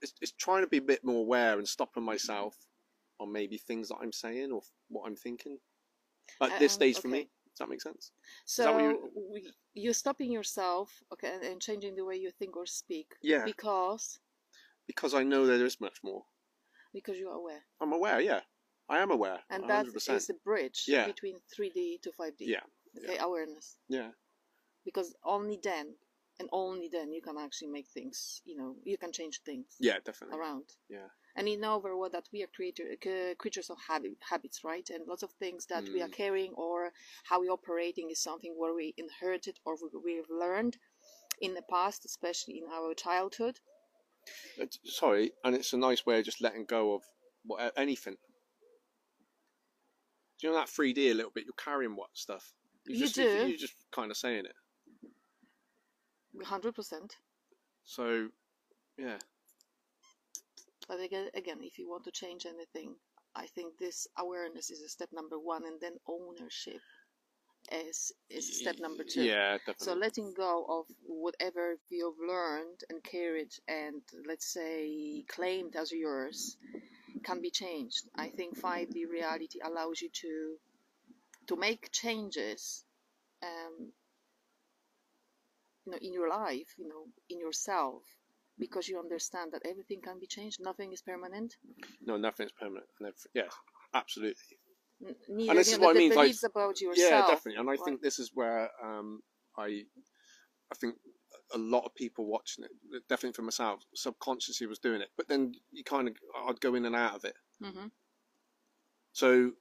it's, 0.00 0.14
it's 0.20 0.32
trying 0.32 0.62
to 0.62 0.68
be 0.68 0.76
a 0.76 0.82
bit 0.82 1.04
more 1.04 1.20
aware 1.20 1.58
and 1.58 1.68
stopping 1.68 2.04
myself 2.04 2.54
on 3.18 3.32
maybe 3.32 3.58
things 3.58 3.88
that 3.88 3.96
I'm 4.00 4.12
saying 4.12 4.52
or 4.52 4.62
what 4.88 5.06
I'm 5.06 5.16
thinking. 5.16 5.58
At 6.40 6.58
this 6.58 6.72
Um, 6.72 6.76
stage 6.76 6.98
for 7.00 7.08
me, 7.08 7.22
does 7.50 7.58
that 7.58 7.68
make 7.68 7.80
sense? 7.82 8.12
So 8.44 8.78
you- 8.78 9.12
we- 9.14 9.54
you're 9.74 9.94
stopping 9.94 10.30
yourself, 10.30 11.02
okay, 11.12 11.34
and, 11.34 11.42
and 11.44 11.62
changing 11.62 11.94
the 11.96 12.04
way 12.04 12.16
you 12.16 12.30
think 12.30 12.56
or 12.56 12.66
speak 12.66 13.14
Yeah, 13.22 13.44
because 13.44 14.20
because 14.86 15.12
I 15.14 15.22
know 15.22 15.46
there 15.46 15.64
is 15.66 15.80
much 15.80 16.02
more. 16.02 16.24
because 16.92 17.18
you're 17.18 17.34
aware. 17.34 17.66
I'm 17.80 17.92
aware. 17.92 18.20
Yeah, 18.20 18.42
I 18.88 18.98
am 19.00 19.10
aware. 19.10 19.44
and 19.50 19.64
100%. 19.64 20.06
that 20.06 20.16
is 20.16 20.26
the 20.26 20.34
bridge 20.34 20.84
Yeah. 20.88 21.06
between 21.06 21.38
3D 21.40 21.98
to 22.02 22.12
5D. 22.12 22.46
Yeah, 22.46 22.64
Okay, 22.96 23.18
awareness. 23.18 23.78
yeah, 23.88 24.12
Because 24.84 25.14
only 25.24 25.58
then, 25.62 25.98
and 26.40 26.48
only 26.52 26.88
then, 26.88 27.12
you 27.12 27.20
can 27.20 27.36
actually 27.36 27.68
make 27.68 27.88
things. 27.88 28.40
You 28.44 28.56
know, 28.56 28.76
you 28.84 28.96
can 28.96 29.12
change 29.12 29.42
things 29.42 29.76
yeah, 29.80 29.98
definitely. 30.00 30.38
around. 30.38 30.76
Yeah. 30.88 31.08
And 31.38 31.48
you 31.48 31.56
know 31.56 31.78
very 31.78 31.94
well 31.94 32.10
that 32.10 32.28
we 32.32 32.42
are 32.42 32.48
creator, 32.48 32.82
c- 33.02 33.36
creatures 33.38 33.70
of 33.70 33.78
habit, 33.86 34.16
habits, 34.28 34.64
right? 34.64 34.90
And 34.90 35.06
lots 35.06 35.22
of 35.22 35.30
things 35.34 35.66
that 35.66 35.84
we 35.84 36.02
are 36.02 36.08
Mm. 36.08 36.12
carrying 36.12 36.52
or 36.54 36.92
how 37.22 37.38
we're 37.38 37.52
operating 37.52 38.10
is 38.10 38.20
something 38.20 38.58
where 38.58 38.74
we 38.74 38.92
inherited 38.96 39.60
or 39.64 39.76
we- 39.76 40.00
we've 40.06 40.28
learned 40.28 40.78
in 41.40 41.54
the 41.54 41.62
past, 41.62 42.04
especially 42.04 42.58
in 42.58 42.66
our 42.68 42.92
childhood. 42.92 43.60
It's, 44.56 44.80
sorry, 44.84 45.32
and 45.44 45.54
it's 45.54 45.72
a 45.72 45.76
nice 45.76 46.04
way 46.04 46.18
of 46.18 46.24
just 46.24 46.40
letting 46.40 46.64
go 46.64 46.94
of 46.94 47.04
what 47.44 47.72
anything. 47.76 48.16
Do 50.38 50.46
you 50.46 50.52
know 50.52 50.58
that 50.58 50.68
3D 50.68 51.10
a 51.10 51.14
little 51.14 51.30
bit? 51.30 51.44
You're 51.44 51.52
carrying 51.54 51.94
what 51.94 52.10
stuff? 52.14 52.52
You 52.84 52.98
just, 52.98 53.14
do. 53.14 53.22
You're 53.22 53.56
just 53.56 53.76
kind 53.92 54.10
of 54.10 54.16
saying 54.16 54.46
it. 54.46 54.56
100%. 56.34 57.16
So, 57.84 58.30
yeah, 58.96 59.18
But 60.88 61.00
again, 61.00 61.28
again, 61.34 61.58
if 61.62 61.78
you 61.78 61.88
want 61.88 62.04
to 62.04 62.10
change 62.10 62.46
anything, 62.46 62.96
I 63.36 63.46
think 63.46 63.76
this 63.78 64.06
awareness 64.16 64.70
is 64.70 64.80
a 64.82 64.88
step 64.88 65.10
number 65.12 65.38
one, 65.38 65.64
and 65.66 65.78
then 65.80 65.96
ownership 66.08 66.80
is 67.70 68.12
is 68.30 68.60
step 68.60 68.76
number 68.80 69.04
two. 69.04 69.22
Yeah, 69.22 69.58
definitely. 69.58 69.84
So 69.84 69.94
letting 69.94 70.32
go 70.34 70.64
of 70.68 70.86
whatever 71.06 71.76
you've 71.90 72.18
learned 72.26 72.80
and 72.88 73.02
carried 73.02 73.52
and 73.68 74.00
let's 74.26 74.46
say 74.52 75.24
claimed 75.28 75.76
as 75.76 75.92
yours 75.92 76.56
can 77.22 77.42
be 77.42 77.50
changed. 77.50 78.08
I 78.16 78.28
think 78.30 78.58
5D 78.58 79.06
reality 79.10 79.58
allows 79.62 80.00
you 80.00 80.08
to 80.22 80.56
to 81.48 81.56
make 81.56 81.92
changes 81.92 82.84
um, 83.42 83.92
you 85.84 85.92
know 85.92 85.98
in 86.00 86.12
your 86.12 86.28
life, 86.30 86.74
you 86.78 86.88
know, 86.88 87.04
in 87.28 87.38
yourself 87.40 88.02
because 88.58 88.88
you 88.88 88.98
understand 88.98 89.52
that 89.52 89.62
everything 89.64 90.00
can 90.02 90.18
be 90.18 90.26
changed, 90.26 90.58
nothing 90.60 90.92
is 90.92 91.02
permanent. 91.02 91.56
no, 92.04 92.16
nothing 92.16 92.46
is 92.46 92.52
permanent. 92.52 92.86
And 93.00 93.12
yeah, 93.34 93.42
absolutely. 93.94 94.58
N- 95.06 95.14
Neither 95.28 95.54
this 95.54 95.72
is 95.72 95.78
what 95.78 95.94
I 95.96 95.98
mean, 95.98 96.14
like- 96.14 96.34
about 96.44 96.80
yourself. 96.80 97.10
Yeah, 97.10 97.20
definitely. 97.26 97.60
And 97.60 97.68
I 97.68 97.72
right? 97.72 97.80
think 97.84 98.02
this 98.02 98.18
is 98.18 98.30
where 98.34 98.70
um, 98.84 99.20
I, 99.56 99.82
I 100.72 100.74
think 100.80 100.96
a 101.54 101.58
lot 101.58 101.84
of 101.84 101.94
people 101.94 102.26
watching 102.26 102.64
it, 102.64 102.70
definitely 103.08 103.34
for 103.34 103.42
myself, 103.42 103.80
subconsciously 103.94 104.66
was 104.66 104.78
doing 104.78 105.00
it. 105.00 105.08
But 105.16 105.28
then 105.28 105.54
you 105.72 105.84
kind 105.84 106.08
of, 106.08 106.14
I'd 106.48 106.60
go 106.60 106.74
in 106.74 106.84
and 106.84 106.96
out 106.96 107.14
of 107.16 107.24
it. 107.24 107.34
hmm 107.62 107.86
So 109.12 109.52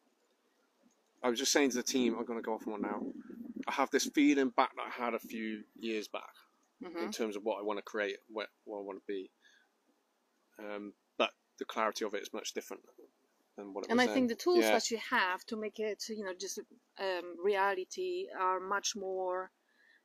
I 1.23 1.29
was 1.29 1.39
just 1.39 1.51
saying 1.51 1.71
to 1.71 1.77
the 1.77 1.83
team, 1.83 2.15
I'm 2.17 2.25
going 2.25 2.39
to 2.39 2.43
go 2.45 2.53
off 2.55 2.67
on 2.67 2.73
one 2.73 2.81
now. 2.81 3.01
I 3.67 3.73
have 3.73 3.89
this 3.91 4.05
feeling 4.05 4.49
back 4.49 4.71
that 4.75 4.85
I 4.87 5.03
had 5.05 5.13
a 5.13 5.19
few 5.19 5.63
years 5.77 6.07
back 6.07 6.29
hmm 6.83 7.03
in 7.03 7.11
terms 7.11 7.35
of 7.35 7.43
what 7.43 7.59
I 7.59 7.63
want 7.63 7.77
to 7.79 7.83
create, 7.83 8.17
what, 8.29 8.47
what 8.65 8.79
I 8.79 8.83
want 8.83 8.99
to 8.99 9.03
be. 9.07 9.29
Um, 10.59 10.93
but 11.17 11.31
the 11.59 11.65
clarity 11.65 12.05
of 12.05 12.13
it 12.13 12.21
is 12.21 12.33
much 12.33 12.53
different 12.53 12.83
than 13.57 13.73
what 13.73 13.83
it 13.83 13.89
and 13.91 13.99
was 13.99 14.01
And 14.01 14.09
I 14.09 14.13
think 14.13 14.29
the 14.29 14.35
tools 14.35 14.65
yeah. 14.65 14.71
that 14.71 14.91
you 14.91 14.97
have 14.97 15.45
to 15.45 15.55
make 15.55 15.79
it, 15.79 16.03
you 16.09 16.23
know, 16.23 16.33
just 16.39 16.59
um, 16.99 17.35
reality 17.43 18.27
are 18.37 18.59
much 18.59 18.95
more. 18.95 19.51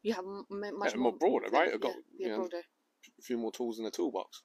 You 0.02 0.14
have 0.14 0.24
m- 0.24 0.46
much 0.50 0.94
Yeah, 0.94 1.00
more 1.00 1.12
broader, 1.12 1.48
right? 1.50 1.72
I've 1.72 1.80
got, 1.80 1.94
yeah, 2.18 2.28
you 2.28 2.36
know, 2.36 2.48
a 3.18 3.22
few 3.22 3.38
more 3.38 3.52
tools 3.52 3.78
in 3.78 3.84
the 3.84 3.90
toolbox, 3.90 4.42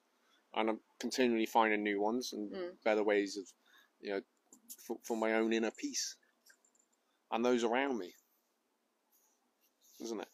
and 0.53 0.69
I'm 0.69 0.79
continually 1.00 1.46
finding 1.46 1.84
new 1.84 2.00
ones 2.01 2.34
and 2.34 2.51
Mm. 2.51 2.77
better 2.84 3.03
ways 3.03 3.38
of, 3.38 3.46
you 4.00 4.12
know, 4.12 4.22
for, 4.86 4.98
for 5.03 5.17
my 5.17 5.34
own 5.34 5.51
inner 5.53 5.72
peace, 5.72 6.15
and 7.31 7.43
those 7.43 7.63
around 7.63 7.98
me, 7.98 8.13
isn't 10.00 10.22
it? 10.22 10.27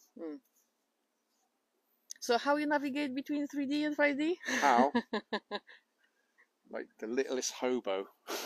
So 2.24 2.38
how 2.38 2.56
you 2.56 2.64
navigate 2.64 3.14
between 3.14 3.46
3D 3.46 3.84
and 3.84 3.94
5D? 3.94 4.36
How, 4.62 4.90
like 6.70 6.86
the 6.98 7.06
littlest 7.06 7.52
hobo. 7.52 8.06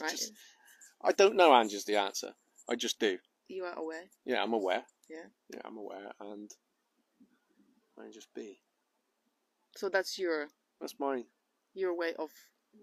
Right, 0.00 0.10
Just- 0.10 0.32
I 1.02 1.12
don't 1.12 1.36
know. 1.36 1.52
Angie's 1.52 1.84
the 1.84 1.96
answer. 1.96 2.32
I 2.68 2.74
just 2.74 2.98
do. 2.98 3.18
you 3.48 3.64
are 3.64 3.78
aware. 3.78 4.04
Yeah, 4.24 4.42
I'm 4.42 4.52
aware. 4.52 4.82
Yeah. 5.08 5.28
Yeah, 5.52 5.60
I'm 5.64 5.78
aware, 5.78 6.10
and 6.20 6.50
I 7.98 8.10
just 8.12 8.32
be. 8.34 8.58
So 9.76 9.88
that's 9.88 10.18
your 10.18 10.48
That's 10.80 10.94
my 10.98 11.22
your 11.74 11.96
way 11.96 12.14
of 12.18 12.30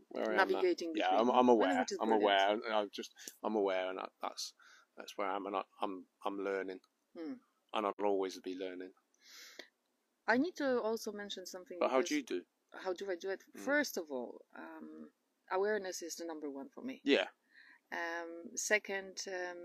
where 0.10 0.30
I 0.30 0.32
am 0.32 0.38
navigating. 0.38 0.94
Yeah, 0.96 1.10
I'm, 1.12 1.30
I'm 1.30 1.50
aware. 1.50 1.86
I'm 2.02 2.12
aware. 2.12 2.58
I'm 2.74 2.90
just 2.94 3.12
I'm 3.44 3.56
aware, 3.56 3.90
and 3.90 4.00
that, 4.00 4.10
that's 4.22 4.54
that's 4.98 5.18
where 5.18 5.28
I 5.28 5.36
am, 5.36 5.46
and 5.48 5.56
I, 5.58 5.64
I'm 5.82 6.06
I'm 6.26 6.38
learning, 6.40 6.80
Hmm. 7.18 7.34
and 7.74 7.86
I'll 7.86 8.06
always 8.06 8.40
be 8.40 8.56
learning. 8.58 8.92
I 10.32 10.38
need 10.38 10.56
to 10.58 10.80
also 10.82 11.12
mention 11.12 11.46
something. 11.46 11.78
But 11.80 11.92
how 11.92 12.02
do 12.02 12.16
you 12.16 12.24
do? 12.24 12.42
How 12.84 12.94
do 12.94 13.06
I 13.12 13.16
do 13.20 13.30
it? 13.30 13.44
Mm. 13.58 13.62
First 13.66 13.98
of 13.98 14.06
all, 14.10 14.42
um, 14.58 15.10
awareness 15.52 16.02
is 16.02 16.16
the 16.16 16.26
number 16.26 16.50
one 16.50 16.70
for 16.74 16.82
me. 16.90 17.02
Yeah, 17.04 17.28
Um, 17.92 18.56
second, 18.56 19.16
um, 19.28 19.62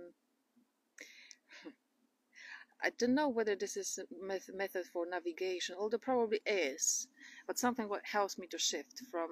I 2.83 2.91
don't 2.91 3.15
know 3.15 3.29
whether 3.29 3.55
this 3.57 3.77
is 3.77 3.99
a 3.99 4.05
meth- 4.31 4.53
method 4.53 4.87
for 4.93 5.07
navigation, 5.07 5.77
although 5.79 5.99
probably 5.99 6.41
is. 6.45 7.09
But 7.47 7.59
something 7.59 7.89
what 7.89 8.05
helps 8.05 8.39
me 8.39 8.47
to 8.49 8.59
shift 8.59 9.03
from 9.11 9.31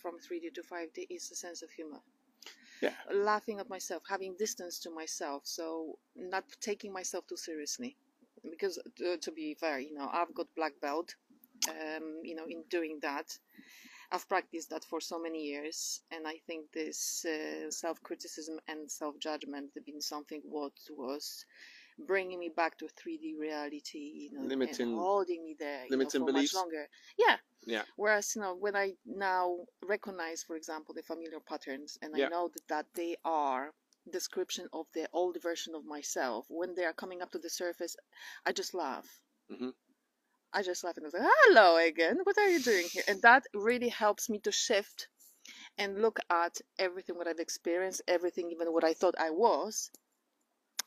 from 0.00 0.18
3D 0.20 0.54
to 0.54 0.62
5D 0.62 1.06
is 1.10 1.30
a 1.32 1.34
sense 1.34 1.62
of 1.62 1.70
humor. 1.70 2.00
yeah, 2.80 2.94
Laughing 3.12 3.58
at 3.58 3.68
myself, 3.68 4.02
having 4.08 4.36
distance 4.36 4.78
to 4.80 4.90
myself, 4.90 5.42
so 5.46 5.98
not 6.14 6.44
taking 6.60 6.92
myself 6.92 7.26
too 7.26 7.36
seriously. 7.36 7.96
Because 8.50 8.78
uh, 8.78 9.16
to 9.20 9.30
be 9.32 9.54
fair, 9.54 9.78
you 9.78 9.94
know, 9.94 10.08
I've 10.12 10.34
got 10.34 10.46
black 10.56 10.72
belt. 10.80 11.14
Um, 11.68 12.20
you 12.22 12.34
know, 12.34 12.44
in 12.48 12.62
doing 12.70 12.98
that, 13.02 13.26
I've 14.12 14.28
practiced 14.28 14.70
that 14.70 14.84
for 14.84 15.00
so 15.00 15.18
many 15.18 15.42
years, 15.44 16.00
and 16.10 16.26
I 16.28 16.36
think 16.46 16.70
this 16.72 17.24
uh, 17.24 17.70
self-criticism 17.70 18.60
and 18.68 18.90
self-judgment 18.90 19.70
have 19.74 19.86
been 19.86 20.00
something 20.00 20.42
what 20.44 20.72
was 20.90 21.44
bringing 22.06 22.38
me 22.38 22.50
back 22.54 22.76
to 22.78 22.84
3D 22.84 23.38
reality, 23.38 23.98
you 23.98 24.30
know, 24.32 24.46
Limiting- 24.46 24.88
and 24.88 24.98
holding 24.98 25.42
me 25.42 25.56
there, 25.58 25.84
you 25.84 25.90
know, 25.90 25.96
limiting 25.96 26.20
for 26.20 26.26
beliefs? 26.32 26.54
much 26.54 26.60
longer. 26.62 26.86
Yeah. 27.18 27.36
Yeah. 27.64 27.82
Whereas, 27.96 28.36
you 28.36 28.42
know, 28.42 28.54
when 28.54 28.76
I 28.76 28.92
now 29.06 29.56
recognize, 29.82 30.42
for 30.42 30.56
example, 30.56 30.94
the 30.94 31.02
familiar 31.02 31.40
patterns, 31.40 31.98
and 32.02 32.16
Yeah. 32.16 32.26
I 32.26 32.28
know 32.28 32.48
that, 32.48 32.68
that 32.68 32.86
they 32.94 33.16
are 33.24 33.72
description 34.10 34.68
of 34.72 34.86
the 34.94 35.08
old 35.12 35.40
version 35.42 35.74
of 35.74 35.84
myself, 35.84 36.46
when 36.48 36.74
they 36.74 36.84
are 36.84 36.92
coming 36.92 37.22
up 37.22 37.30
to 37.32 37.38
the 37.38 37.50
surface, 37.50 37.96
I 38.44 38.52
just 38.52 38.74
laugh. 38.74 39.20
Mhm. 39.50 39.74
I 40.52 40.62
just 40.62 40.84
laugh 40.84 40.96
and 40.96 41.04
I 41.04 41.08
was 41.08 41.14
like, 41.14 41.30
hello 41.44 41.76
again, 41.76 42.20
what 42.22 42.38
are 42.38 42.48
you 42.48 42.60
doing 42.60 42.86
here? 42.88 43.04
And 43.08 43.20
that 43.22 43.46
really 43.52 43.88
helps 43.88 44.28
me 44.28 44.38
to 44.40 44.52
shift 44.52 45.08
and 45.78 46.00
look 46.00 46.18
at 46.30 46.60
everything 46.78 47.16
what 47.16 47.28
I've 47.28 47.40
experienced, 47.40 48.02
everything 48.08 48.50
even 48.50 48.72
what 48.72 48.84
I 48.84 48.94
thought 48.94 49.14
I 49.18 49.30
was, 49.30 49.90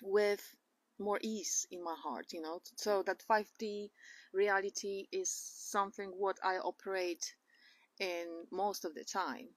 with 0.02 0.56
more 0.98 1.20
ease 1.22 1.68
in 1.72 1.84
my 1.84 1.96
heart, 1.96 2.34
you 2.34 2.42
know. 2.42 2.62
So 2.76 3.04
that 3.04 3.22
5D 3.24 3.92
reality 4.34 5.08
is 5.12 5.30
something 5.30 6.10
what 6.10 6.38
I 6.44 6.58
operate 6.58 7.36
in 8.00 8.48
most 8.52 8.86
of 8.86 8.96
the 8.96 9.04
time. 9.04 9.50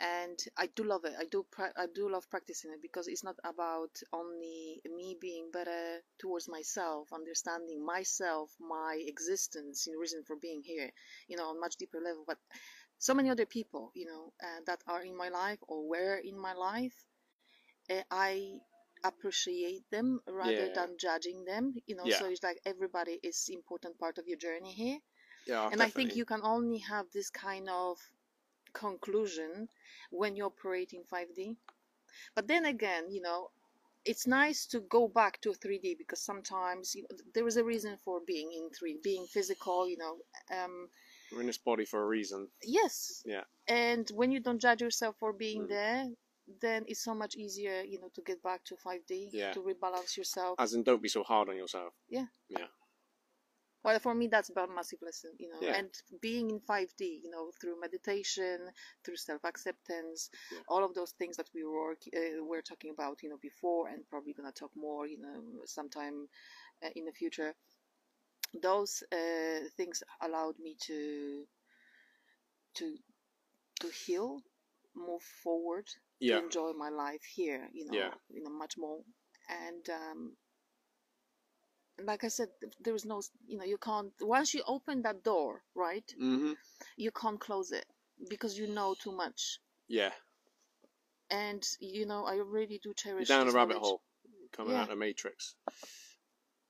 And 0.00 0.38
I 0.56 0.66
do 0.66 0.84
love 0.84 1.04
it. 1.04 1.14
I 1.18 1.24
do. 1.24 1.46
I 1.58 1.86
do 1.94 2.10
love 2.10 2.28
practicing 2.30 2.72
it 2.72 2.82
because 2.82 3.08
it's 3.08 3.24
not 3.24 3.36
about 3.44 3.90
only 4.12 4.82
me 4.84 5.16
being 5.20 5.50
better 5.52 6.02
towards 6.18 6.48
myself, 6.48 7.12
understanding 7.12 7.84
myself, 7.84 8.50
my 8.60 9.00
existence, 9.06 9.84
the 9.84 9.96
reason 9.96 10.24
for 10.24 10.36
being 10.36 10.62
here, 10.62 10.90
you 11.28 11.36
know, 11.36 11.48
on 11.50 11.60
much 11.60 11.76
deeper 11.76 12.00
level. 12.00 12.24
But 12.26 12.38
so 12.98 13.14
many 13.14 13.30
other 13.30 13.46
people, 13.46 13.92
you 13.94 14.06
know, 14.06 14.32
uh, 14.42 14.60
that 14.66 14.82
are 14.88 15.02
in 15.02 15.16
my 15.16 15.28
life 15.28 15.58
or 15.68 15.88
were 15.88 16.16
in 16.16 16.38
my 16.38 16.54
life, 16.54 16.94
uh, 17.90 18.02
I 18.10 18.58
appreciate 19.04 19.88
them 19.90 20.20
rather 20.28 20.66
Yeah. 20.66 20.74
than 20.74 20.96
judging 20.98 21.44
them. 21.44 21.74
You 21.86 21.96
know, 21.96 22.06
Yeah. 22.06 22.18
so 22.18 22.26
it's 22.26 22.42
like 22.42 22.60
everybody 22.64 23.18
is 23.22 23.48
important 23.48 23.98
part 23.98 24.18
of 24.18 24.26
your 24.28 24.38
journey 24.38 24.72
here 24.72 24.98
yeah. 25.46 25.68
and 25.72 25.82
I 25.82 25.90
think 25.90 26.14
you 26.16 26.24
can 26.24 26.42
only 26.42 26.78
have 26.78 27.10
this 27.12 27.30
kind 27.30 27.68
of 27.70 27.98
conclusion 28.72 29.68
when 30.10 30.36
you're 30.36 30.46
operating 30.46 31.02
5D. 31.12 31.56
But 32.34 32.46
then 32.48 32.64
again, 32.66 33.10
you 33.10 33.22
know, 33.22 33.50
it's 34.04 34.26
nice 34.26 34.66
to 34.66 34.80
go 34.80 35.06
back 35.08 35.40
to 35.42 35.50
3D 35.52 35.96
because 35.96 36.20
sometimes 36.20 36.94
you 36.94 37.02
know, 37.02 37.16
there 37.34 37.46
is 37.46 37.56
a 37.56 37.64
reason 37.64 37.96
for 38.04 38.20
being 38.26 38.50
in 38.52 38.68
3, 38.70 38.98
being 39.02 39.26
physical, 39.26 39.88
you 39.88 39.96
know. 39.96 40.16
Um, 40.50 40.88
We're 41.32 41.40
in 41.40 41.46
this 41.46 41.58
body 41.58 41.84
for 41.84 42.02
a 42.02 42.06
reason. 42.06 42.48
yes. 42.62 43.22
Yeah. 43.24 43.44
And 43.68 44.10
when 44.14 44.32
you 44.32 44.40
don't 44.40 44.60
judge 44.60 44.82
yourself 44.82 45.16
for 45.20 45.32
being 45.32 45.62
Mm. 45.64 45.68
there, 45.68 46.06
then 46.60 46.84
it's 46.88 47.04
so 47.04 47.14
much 47.14 47.36
easier, 47.36 47.82
you 47.82 48.00
know, 48.00 48.10
to 48.14 48.22
get 48.22 48.42
back 48.42 48.64
to 48.64 48.76
5D, 48.76 49.28
Yeah. 49.32 49.52
to 49.52 49.62
rebalance 49.62 50.16
yourself. 50.16 50.56
As 50.58 50.74
in, 50.74 50.82
don't 50.82 51.00
be 51.00 51.08
so 51.08 51.22
hard 51.22 51.48
on 51.48 51.56
yourself. 51.56 51.94
Well, 53.84 53.98
for 53.98 54.14
me, 54.14 54.28
that's 54.28 54.48
about 54.50 54.70
massive 54.74 55.00
lesson, 55.02 55.32
you 55.38 55.48
know, 55.48 55.60
Yeah. 55.60 55.74
and 55.78 55.90
being 56.20 56.50
in 56.50 56.60
5D, 56.60 57.20
you 57.24 57.30
know, 57.30 57.50
through 57.60 57.80
meditation, 57.80 58.70
through 59.04 59.16
self-acceptance, 59.16 60.30
Yeah. 60.50 60.58
all 60.68 60.84
of 60.84 60.94
those 60.94 61.12
things 61.12 61.36
that 61.36 61.50
we 61.54 61.64
were 61.64 61.96
uh, 62.16 62.44
were 62.44 62.62
talking 62.62 62.90
about, 62.90 63.22
you 63.22 63.28
know, 63.28 63.38
before, 63.38 63.88
and 63.88 64.08
probably 64.08 64.34
gonna 64.34 64.52
talk 64.52 64.70
more, 64.76 65.06
you 65.06 65.18
know, 65.18 65.42
sometime 65.64 66.28
uh, 66.84 66.90
in 66.94 67.04
the 67.06 67.12
future. 67.12 67.54
Those 68.62 69.02
uh, 69.12 69.68
things 69.76 70.02
allowed 70.20 70.58
me 70.58 70.76
to 70.86 71.46
to 72.74 72.96
to 73.80 73.88
heal, 73.88 74.42
move 74.94 75.22
forward, 75.22 75.88
Yeah. 76.20 76.40
enjoy 76.40 76.72
my 76.72 76.88
life 76.90 77.22
here, 77.24 77.68
you 77.72 77.84
know, 77.86 78.12
you 78.30 78.42
know, 78.42 78.50
much 78.50 78.76
more, 78.78 79.00
and 79.48 79.88
um, 79.90 80.36
like 82.04 82.24
I 82.24 82.28
said, 82.28 82.48
there 82.80 82.94
is 82.94 83.04
no, 83.04 83.22
you 83.46 83.58
know, 83.58 83.64
you 83.64 83.78
can't. 83.78 84.12
Once 84.20 84.54
you 84.54 84.62
open 84.66 85.02
that 85.02 85.22
door, 85.22 85.62
right, 85.74 86.04
hmm 86.18 86.52
you 86.96 87.10
can't 87.10 87.40
close 87.40 87.72
it 87.72 87.86
because 88.28 88.58
you 88.58 88.66
know 88.68 88.94
too 88.94 89.12
much. 89.12 89.58
Yeah. 89.88 90.10
And 91.30 91.66
you 91.80 92.06
know, 92.06 92.24
I 92.26 92.36
really 92.36 92.78
do 92.82 92.90
You're 92.90 92.94
cherish 92.94 93.28
down 93.28 93.48
a 93.48 93.52
rabbit 93.52 93.74
knowledge. 93.74 93.88
hole, 93.88 94.02
coming 94.52 94.74
Yeah. 94.74 94.82
out 94.82 94.90
of 94.90 94.98
matrix. 94.98 95.54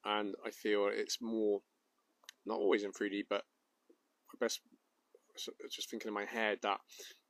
And 0.04 0.34
I 0.44 0.50
feel 0.50 0.88
it's 0.88 1.20
more, 1.20 1.62
not 2.46 2.58
always 2.58 2.82
in 2.84 2.92
3D, 2.92 3.24
but 3.28 3.44
I 4.32 4.36
best 4.40 4.60
just 5.70 5.90
thinking 5.90 6.08
in 6.08 6.14
my 6.14 6.24
head 6.24 6.58
that 6.62 6.80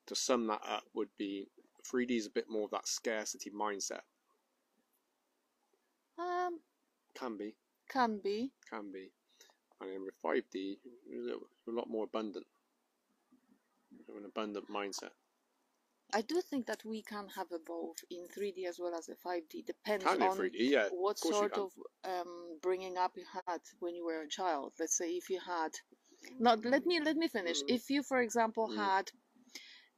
to 0.07 0.15
sum 0.15 0.47
that 0.49 0.61
up 0.67 0.85
would 0.95 1.11
be 1.19 1.49
3D 1.87 2.17
is 2.17 2.27
a 2.27 2.31
bit 2.31 2.47
more 2.49 2.65
of 2.65 2.71
that 2.71 2.89
scarcity 2.89 3.51
mindset. 3.51 4.01
Um, 6.19 6.61
Can 7.15 7.37
be, 7.37 7.55
can 7.93 8.21
be. 8.23 8.51
can 8.69 8.91
be. 8.93 9.11
And 9.81 9.91
then 9.91 10.03
with 10.05 10.15
5D, 10.25 10.79
you're 11.09 11.23
a, 11.23 11.25
little, 11.25 11.49
you're 11.67 11.75
a 11.75 11.79
lot 11.79 11.91
more 11.91 12.05
abundant. 12.05 12.47
An 14.17 14.25
abundant 14.25 14.67
mindset. 14.71 15.11
I 16.15 16.21
do 16.21 16.41
think 16.43 16.67
that 16.67 16.85
we 16.85 17.03
can 17.03 17.27
have 17.35 17.47
evolved 17.51 18.05
in 18.11 18.27
3D 18.29 18.67
as 18.69 18.79
well 18.79 18.95
as 18.95 19.07
the 19.07 19.15
5D. 19.15 19.65
Depends 19.67 20.05
on 20.05 20.19
3D, 20.19 20.51
yeah. 20.59 20.89
what 20.91 21.17
of 21.25 21.35
sort 21.35 21.55
of 21.55 21.71
um, 22.05 22.59
bringing 22.61 22.99
up 22.99 23.13
you 23.17 23.25
had 23.47 23.61
when 23.81 23.95
you 23.95 24.05
were 24.05 24.23
a 24.23 24.29
child. 24.29 24.73
Let's 24.79 24.97
say 24.97 25.11
if 25.13 25.31
you 25.31 25.41
had, 25.41 25.71
not 26.39 26.65
let 26.65 26.85
me 26.85 27.01
let 27.01 27.17
me 27.17 27.29
finish. 27.29 27.63
Mm. 27.63 27.69
If 27.69 27.91
you, 27.91 28.03
for 28.03 28.21
example, 28.21 28.69
Mm. 28.69 28.77
had 28.77 29.11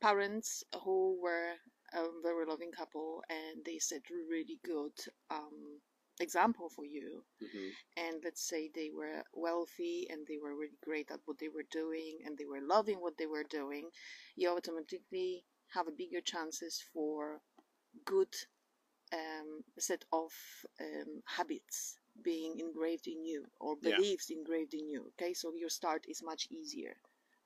parents 0.01 0.63
who 0.85 1.19
were 1.21 1.55
a 1.93 2.05
very 2.23 2.47
loving 2.47 2.71
couple 2.71 3.23
and 3.29 3.65
they 3.65 3.79
said 3.79 4.03
really 4.31 4.59
good 4.65 4.93
um, 5.31 5.81
example 6.21 6.69
for 6.69 6.85
you, 6.85 7.25
hmm 7.41 7.71
and 7.97 8.23
let's 8.25 8.43
say 8.49 8.71
they 8.75 8.91
were 8.91 9.23
wealthy 9.35 10.07
and 10.11 10.27
they 10.27 10.39
were 10.43 10.55
really 10.57 10.79
great 10.85 11.11
at 11.11 11.21
what 11.27 11.39
they 11.39 11.49
were 11.49 11.67
doing 11.71 12.19
and 12.25 12.37
they 12.39 12.45
were 12.47 12.61
loving 12.61 13.01
what 13.01 13.17
they 13.19 13.27
were 13.27 13.45
doing, 13.45 13.91
you 14.37 14.49
automatically 14.51 15.45
have 15.75 15.89
a 15.89 15.93
bigger 15.93 16.21
chances 16.21 16.83
for 16.93 17.41
good 18.05 18.35
um, 19.13 19.63
set 19.79 20.05
of 20.13 20.33
um, 20.81 21.23
habits 21.27 21.99
being 22.23 22.59
engraved 22.59 23.07
in 23.07 23.25
you 23.25 23.47
or 23.61 23.77
Yeah. 23.83 23.97
beliefs 23.97 24.31
engraved 24.31 24.75
in 24.75 24.89
you. 24.89 25.13
Okay, 25.19 25.35
so 25.35 25.53
your 25.55 25.69
start 25.71 26.05
is 26.09 26.23
much 26.23 26.47
easier, 26.51 26.97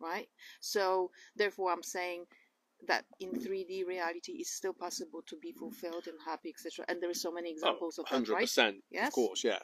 right? 0.00 0.28
So 0.60 1.10
therefore, 1.36 1.72
I'm 1.72 1.82
saying 1.82 2.26
that 2.86 3.04
in 3.20 3.30
3D 3.32 3.86
reality 3.86 4.32
it's 4.38 4.52
still 4.52 4.72
possible 4.72 5.22
to 5.26 5.36
be 5.36 5.52
fulfilled 5.52 6.06
and 6.06 6.16
happy, 6.24 6.50
etc. 6.50 6.84
And 6.88 7.02
there 7.02 7.10
are 7.10 7.14
so 7.14 7.32
many 7.32 7.50
oh, 7.50 7.52
examples 7.52 7.98
oh, 7.98 8.02
of 8.02 8.26
that, 8.26 8.32
right? 8.32 8.46
100%. 8.46 8.74
Yes. 8.90 9.08
Of 9.08 9.12
course, 9.14 9.44
yeah. 9.44 9.58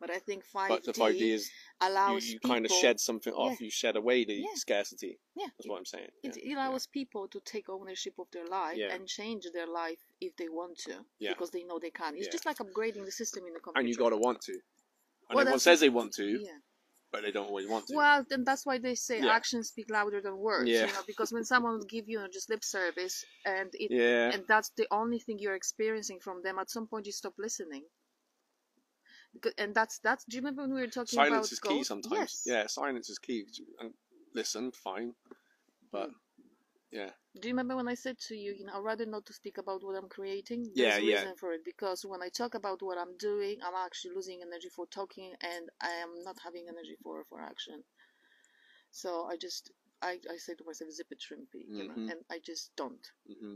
But 0.00 0.10
I 0.10 0.18
think 0.20 0.44
5D, 0.46 0.68
But 0.68 0.84
the 0.84 0.92
5D 0.92 1.20
is 1.20 1.48
you, 1.48 1.88
allows 1.88 2.24
you 2.26 2.34
people, 2.34 2.50
kind 2.50 2.64
of 2.64 2.70
shed 2.70 3.00
something 3.00 3.32
off. 3.32 3.60
Yeah. 3.60 3.64
You 3.64 3.70
shed 3.70 3.96
away 3.96 4.24
the 4.24 4.34
Yeah. 4.34 4.46
scarcity. 4.54 5.18
Yeah. 5.34 5.46
That's 5.58 5.68
what 5.68 5.78
I'm 5.78 5.84
saying. 5.84 6.08
It 6.22 6.38
yeah. 6.40 6.54
allows 6.54 6.86
people 6.86 7.26
to 7.28 7.40
take 7.40 7.68
ownership 7.68 8.14
of 8.18 8.30
their 8.30 8.46
life 8.46 8.78
and 8.78 9.08
change 9.08 9.46
their 9.52 9.66
life 9.66 9.98
if 10.20 10.36
they 10.36 10.48
want 10.48 10.78
to, 10.86 11.04
Yeah. 11.18 11.32
because 11.32 11.50
they 11.50 11.64
know 11.64 11.80
they 11.80 11.90
can. 11.90 12.16
It's 12.16 12.28
just 12.28 12.46
like 12.46 12.58
upgrading 12.58 13.04
the 13.06 13.10
system 13.10 13.44
in 13.46 13.54
the 13.54 13.60
computer. 13.60 13.80
And 13.80 13.88
you 13.88 13.96
got 13.96 14.10
to 14.10 14.16
want 14.16 14.40
to. 14.42 14.52
And 14.52 14.62
Well, 15.30 15.40
everyone 15.40 15.58
says 15.58 15.80
they 15.80 15.88
want 15.88 16.12
to, 16.14 16.26
Yeah. 16.26 16.58
But 17.12 17.22
they 17.22 17.30
don't 17.32 17.46
always 17.48 17.66
want 17.68 17.86
to. 17.86 17.96
Well, 17.96 18.24
then 18.28 18.44
that's 18.44 18.66
why 18.66 18.78
they 18.78 18.94
say 18.94 19.20
Yeah. 19.20 19.32
actions 19.32 19.68
speak 19.68 19.90
louder 19.90 20.20
than 20.20 20.36
words. 20.38 20.68
Yeah. 20.70 20.86
You 20.86 20.92
know, 20.92 21.02
because 21.06 21.32
when 21.32 21.44
someone 21.44 21.78
will 21.78 21.86
give 21.86 22.08
you 22.08 22.26
just 22.32 22.50
lip 22.50 22.64
service 22.64 23.24
and 23.44 23.70
it 23.74 23.90
yeah. 23.90 24.32
and 24.34 24.44
that's 24.46 24.70
the 24.76 24.86
only 24.90 25.18
thing 25.18 25.38
you're 25.38 25.54
experiencing 25.54 26.20
from 26.20 26.42
them, 26.42 26.58
at 26.58 26.70
some 26.70 26.86
point 26.86 27.06
you 27.06 27.12
stop 27.12 27.34
listening. 27.38 27.84
And 29.56 29.74
that's 29.74 29.98
that's. 30.00 30.24
Do 30.24 30.36
you 30.36 30.40
remember 30.42 30.62
when 30.62 30.74
we 30.74 30.80
were 30.80 30.88
talking 30.88 31.18
about 31.18 31.28
silence 31.28 31.52
is 31.52 31.60
key 31.60 31.84
sometimes. 31.84 32.14
Yes. 32.18 32.42
Yeah, 32.46 32.66
silence 32.66 33.08
is 33.08 33.18
key. 33.18 33.46
And 33.78 33.92
listen, 34.34 34.72
fine, 34.72 35.14
but 35.92 36.10
Mm. 36.10 36.14
yeah, 36.90 37.10
Do 37.40 37.48
you 37.48 37.54
remember 37.54 37.74
when 37.74 37.88
I 37.88 37.94
said 37.94 38.18
to 38.28 38.36
you, 38.36 38.52
you 38.52 38.64
know, 38.66 38.74
I'd 38.74 38.84
rather 38.84 39.06
not 39.06 39.24
to 39.26 39.32
speak 39.32 39.56
about 39.56 39.82
what 39.82 39.96
I'm 39.96 40.10
creating? 40.10 40.72
Yeah, 40.74 40.96
There's 40.96 40.98
a 40.98 41.02
yeah. 41.02 41.24
reason 41.24 41.36
for 41.36 41.52
it 41.54 41.64
because 41.64 42.04
when 42.04 42.22
I 42.22 42.28
talk 42.28 42.54
about 42.54 42.82
what 42.82 42.98
I'm 42.98 43.16
doing, 43.16 43.62
I'm 43.62 43.74
actually 43.74 44.14
losing 44.14 44.42
energy 44.42 44.68
for 44.68 44.86
talking, 44.86 45.34
and 45.40 45.70
I 45.80 45.90
am 45.90 46.22
not 46.22 46.38
having 46.44 46.68
energy 46.68 46.96
for 47.02 47.24
for 47.24 47.40
action. 47.40 47.84
So 48.90 49.26
I 49.26 49.36
just, 49.36 49.70
I, 50.02 50.18
I 50.30 50.36
say 50.36 50.54
to 50.54 50.64
myself, 50.64 50.90
zip 50.90 51.06
it, 51.10 51.20
shrimpy, 51.20 51.64
you 51.68 51.84
know, 51.88 51.94
and 52.08 52.24
I 52.30 52.38
just 52.38 52.74
don't 52.76 53.06
hmm 53.26 53.54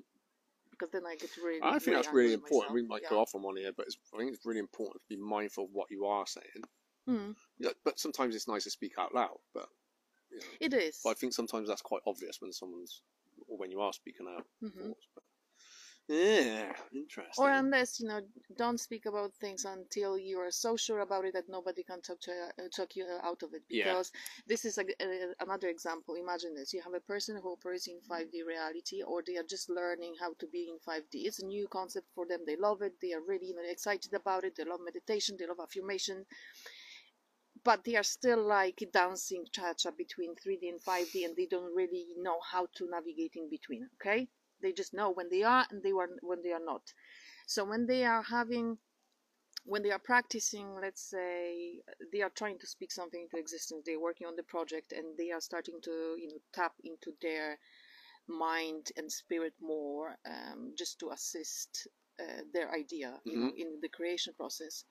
because 0.71 0.91
then 0.91 1.07
I 1.07 1.17
get 1.17 1.37
really. 1.37 1.61
I 1.63 1.79
think 1.79 1.85
really 1.87 2.03
that's 2.03 2.13
really 2.13 2.33
important. 2.33 2.75
We 2.75 2.83
might 2.83 3.03
yeah. 3.03 3.09
go 3.11 3.21
off 3.21 3.35
on 3.35 3.43
one 3.43 3.57
here, 3.57 3.73
but 3.77 3.87
it's, 3.87 3.97
I 4.15 4.19
think 4.19 4.33
it's 4.35 4.47
really 4.47 4.61
important 4.61 5.01
to 5.03 5.07
be 5.17 5.21
mindful 5.21 5.65
of 5.65 5.71
what 5.73 5.91
you 5.91 6.07
are 6.07 6.27
saying. 6.27 6.65
Mm, 7.09 7.35
Yeah, 7.59 7.71
but 7.85 7.99
sometimes 7.99 8.35
it's 8.35 8.49
nice 8.49 8.65
to 8.65 8.71
speak 8.71 8.93
out 8.99 9.15
loud. 9.15 9.39
But, 9.55 9.69
you 10.31 10.39
know, 10.39 10.45
it 10.61 10.73
is. 10.75 11.01
but 11.05 11.11
I 11.11 11.15
think 11.15 11.33
sometimes 11.35 11.69
that's 11.69 11.83
quite 11.83 12.03
obvious 12.07 12.41
when 12.41 12.53
someone's 12.53 13.03
or 13.53 13.59
when 13.59 13.71
you 13.71 13.81
are 13.81 13.93
speaking 13.93 14.27
out. 14.35 14.47
Mhm. 14.63 14.89
thoughts, 14.89 15.09
but- 15.15 15.25
yeah, 16.09 16.73
interesting. 16.93 17.45
Or 17.45 17.51
unless 17.51 18.01
you 18.01 18.09
know, 18.09 18.21
don't 18.57 18.79
speak 18.81 19.07
about 19.07 19.33
things 19.35 19.65
until 19.65 20.19
you 20.19 20.41
are 20.41 20.51
so 20.51 20.77
sure 20.77 21.01
about 21.01 21.25
it 21.25 21.33
that 21.35 21.49
nobody 21.49 21.83
can 21.85 22.03
talk 22.03 22.21
to 22.23 22.33
uh, 22.33 22.69
talk 22.77 22.97
you 22.97 23.07
out 23.23 23.43
of 23.43 23.55
it. 23.55 23.63
Yeah. 23.69 23.85
Because 23.85 24.11
this 24.47 24.65
is 24.65 24.79
a, 24.79 24.85
a- 25.01 25.35
another 25.41 25.69
example. 25.69 26.17
Imagine 26.17 26.55
this: 26.55 26.73
you 26.75 26.83
have 26.83 26.95
a 26.95 27.01
person 27.13 27.39
who 27.41 27.53
operates 27.53 27.87
in 27.87 28.01
5D 28.11 28.43
reality, 28.45 29.03
or 29.03 29.23
they 29.25 29.37
are 29.37 29.45
just 29.49 29.71
learning 29.71 30.15
how 30.21 30.35
to 30.41 30.47
be 30.49 30.69
in 30.73 30.79
5D. 30.81 31.25
It's 31.29 31.41
a 31.43 31.47
new 31.47 31.69
concept 31.69 32.09
for 32.15 32.27
them. 32.27 32.41
They 32.47 32.57
love 32.57 32.83
it. 32.83 32.95
They 33.01 33.13
are 33.13 33.23
really 33.27 33.47
you 33.49 33.55
know, 33.57 33.63
excited 33.77 34.13
about 34.13 34.45
it. 34.45 34.57
They 34.57 34.65
love 34.65 34.81
meditation. 34.85 35.37
They 35.39 35.47
love 35.47 35.61
affirmation. 35.61 36.27
But 37.65 37.85
they 37.85 37.97
are 37.97 38.03
still 38.03 38.43
like 38.45 38.83
dancing 38.93 39.45
cha-cha 39.53 39.91
between 39.93 40.35
3D 40.35 40.69
and 40.69 40.81
5D, 40.81 41.25
and 41.25 41.37
they 41.37 41.47
don't 41.47 41.75
really 41.75 42.07
know 42.19 42.41
how 42.41 42.67
to 42.77 42.91
navigate 42.91 43.35
in 43.37 43.49
between. 43.49 43.89
Okay, 44.01 44.29
they 44.61 44.73
just 44.73 44.95
know 44.95 45.11
when 45.11 45.29
they 45.31 45.43
are 45.43 45.67
and 45.71 45.83
they 45.83 45.93
are 45.93 46.09
when 46.23 46.43
they 46.43 46.53
are 46.53 46.65
not. 46.65 46.83
So 47.47 47.65
when 47.65 47.87
they 47.87 48.05
are 48.05 48.23
having, 48.23 48.79
when 49.65 49.83
they 49.83 49.91
are 49.91 49.99
practicing, 49.99 50.75
let's 50.81 51.03
say 51.03 51.81
they 52.13 52.23
are 52.23 52.31
trying 52.31 52.59
to 52.61 52.67
speak 52.67 52.91
something 52.93 53.23
into 53.23 53.37
existence, 53.37 53.83
they're 53.85 54.01
working 54.01 54.27
on 54.27 54.37
the 54.37 54.43
project 54.43 54.93
and 54.93 55.17
they 55.17 55.31
are 55.31 55.41
starting 55.41 55.81
to, 55.83 56.17
you 56.19 56.29
know, 56.29 56.41
tap 56.53 56.73
into 56.85 57.13
their 57.21 57.59
mind 58.29 58.89
and 58.97 59.11
spirit 59.11 59.55
more, 59.61 60.17
um, 60.27 60.73
just 60.77 60.99
to 61.01 61.11
assist 61.11 61.89
uh, 62.21 62.43
their 62.53 62.73
idea, 62.73 63.21
you 63.25 63.39
know, 63.39 63.53
in 63.57 63.79
the 63.83 63.89
creation 63.89 64.33
process. 64.37 64.85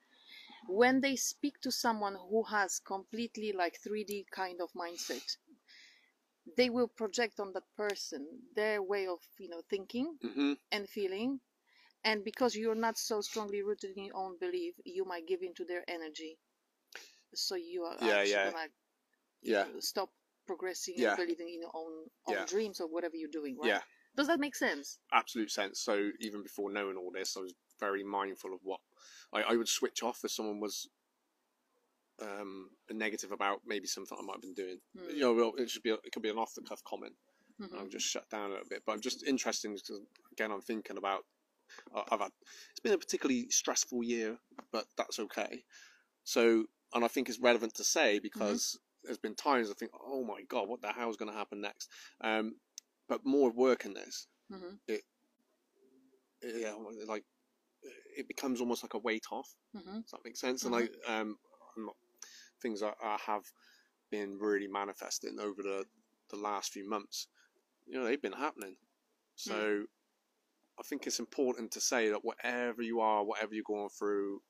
When 0.66 1.00
they 1.02 1.16
speak 1.16 1.60
to 1.60 1.70
someone 1.70 2.16
who 2.16 2.42
has 2.44 2.80
completely 2.80 3.52
like 3.52 3.78
3D 3.78 4.26
kind 4.30 4.60
of 4.60 4.72
mindset, 4.72 5.36
they 6.56 6.70
will 6.70 6.88
project 6.88 7.40
on 7.40 7.52
that 7.52 7.74
person 7.76 8.42
their 8.54 8.82
way 8.82 9.06
of, 9.06 9.22
you 9.38 9.48
know, 9.48 9.60
thinking 9.68 10.18
hmm 10.22 10.52
and 10.70 10.88
feeling 10.88 11.40
and 12.04 12.24
because 12.24 12.56
you're 12.56 12.74
not 12.76 12.98
so 12.98 13.20
strongly 13.22 13.62
rooted 13.62 13.96
in 13.96 14.04
your 14.06 14.16
own 14.16 14.38
belief 14.38 14.74
you 14.84 15.04
might 15.04 15.26
give 15.26 15.42
into 15.42 15.64
their 15.64 15.84
energy 15.88 16.38
so 17.34 17.54
you 17.56 17.84
are 17.84 17.98
Yeah, 18.00 18.22
yeah. 18.22 18.50
gonna 18.50 18.68
you 19.42 19.52
Yeah. 19.52 19.64
know, 19.72 19.80
stop 19.80 20.14
progressing 20.46 20.96
Yeah. 20.98 21.08
and 21.08 21.16
believing 21.16 21.48
in 21.48 21.60
your 21.62 21.72
own 21.74 22.10
own 22.26 22.36
Yeah. 22.36 22.46
dreams 22.46 22.80
or 22.80 22.88
whatever 22.88 23.16
you're 23.16 23.30
doing 23.30 23.58
right 23.58 23.78
Yeah, 23.78 23.82
does 24.16 24.28
that 24.28 24.40
make 24.40 24.56
sense 24.56 25.00
absolute 25.12 25.50
sense. 25.50 25.80
So 25.80 26.10
even 26.20 26.42
before 26.42 26.70
knowing 26.70 26.96
all 26.96 27.10
this, 27.12 27.36
I 27.36 27.40
was 27.40 27.54
very 27.86 28.04
mindful 28.04 28.52
of 28.54 28.60
what 28.62 28.80
I, 29.32 29.40
I 29.52 29.56
would 29.56 29.68
switch 29.68 30.02
off 30.02 30.20
if 30.24 30.30
someone 30.30 30.60
was 30.60 30.88
um, 32.20 32.70
negative 32.90 33.32
about 33.32 33.60
maybe 33.66 33.86
something 33.86 34.16
I 34.18 34.22
might 34.24 34.34
have 34.38 34.42
been 34.42 34.54
doing. 34.54 34.78
Hmm. 34.96 35.10
You 35.16 35.20
know, 35.22 35.34
well, 35.34 35.52
it 35.58 35.68
should 35.70 35.82
be 35.82 35.90
it 35.90 36.12
could 36.12 36.22
be 36.22 36.28
an 36.30 36.38
off 36.38 36.54
the 36.54 36.62
cuff 36.62 36.82
comment. 36.84 37.14
and 37.58 37.70
Mhm. 37.70 37.78
I'll 37.78 37.88
just 37.88 38.06
shut 38.06 38.28
down 38.30 38.46
a 38.50 38.54
little 38.54 38.68
bit. 38.68 38.82
But 38.86 38.92
I'm 38.92 39.00
just 39.00 39.24
interesting 39.24 39.74
because 39.74 40.00
again, 40.32 40.50
I'm 40.52 40.62
thinking 40.62 40.96
about. 40.96 41.24
I've 41.94 42.20
had 42.20 42.32
it's 42.70 42.80
been 42.80 42.92
a 42.92 42.98
particularly 42.98 43.48
stressful 43.50 44.02
year, 44.04 44.38
but 44.72 44.84
that's 44.98 45.18
okay. 45.18 45.64
So, 46.24 46.66
and 46.94 47.02
I 47.04 47.08
think 47.08 47.28
it's 47.28 47.38
relevant 47.40 47.74
to 47.76 47.84
say 47.84 48.18
because 48.18 48.78
there's 49.04 49.18
been 49.26 49.34
times 49.34 49.70
I 49.70 49.74
think, 49.74 49.90
oh 49.98 50.22
my 50.22 50.42
god, 50.48 50.68
what 50.68 50.82
the 50.82 50.92
hell 50.92 51.08
is 51.10 51.16
going 51.16 51.30
to 51.32 51.36
happen 51.42 51.60
next? 51.62 51.88
Um, 52.20 52.56
but 53.08 53.24
more 53.24 53.50
work 53.50 53.84
in 53.86 53.94
this, 53.94 54.26
Mhm. 54.50 54.78
yeah, 56.42 56.74
like 57.06 57.24
it 58.16 58.28
becomes 58.28 58.60
almost 58.60 58.82
like 58.84 58.94
a 58.94 58.98
weight 58.98 59.26
off. 59.30 59.54
Mhm. 59.74 60.02
Does 60.02 60.10
that 60.12 60.24
make 60.24 60.36
sense? 60.36 60.64
And 60.64 60.74
I, 60.74 60.82
um, 61.06 61.38
I'm 61.76 61.86
not, 61.86 61.96
things 62.60 62.82
I, 62.82 62.92
I 63.02 63.18
have 63.26 63.44
been 64.10 64.38
really 64.38 64.68
manifesting 64.68 65.38
over 65.40 65.62
the 65.62 65.86
the 66.30 66.36
last 66.36 66.72
few 66.72 66.88
months. 66.88 67.28
You 67.86 67.98
know, 67.98 68.04
they've 68.04 68.20
been 68.22 68.32
happening. 68.32 68.76
So 69.34 69.86
I 70.78 70.82
think 70.82 71.06
it's 71.06 71.18
important 71.18 71.72
to 71.72 71.80
say 71.80 72.08
that 72.10 72.24
whatever 72.24 72.82
you 72.82 73.00
are, 73.00 73.24
whatever 73.24 73.54
you're 73.54 73.64
going 73.64 73.88
through, 73.90 74.40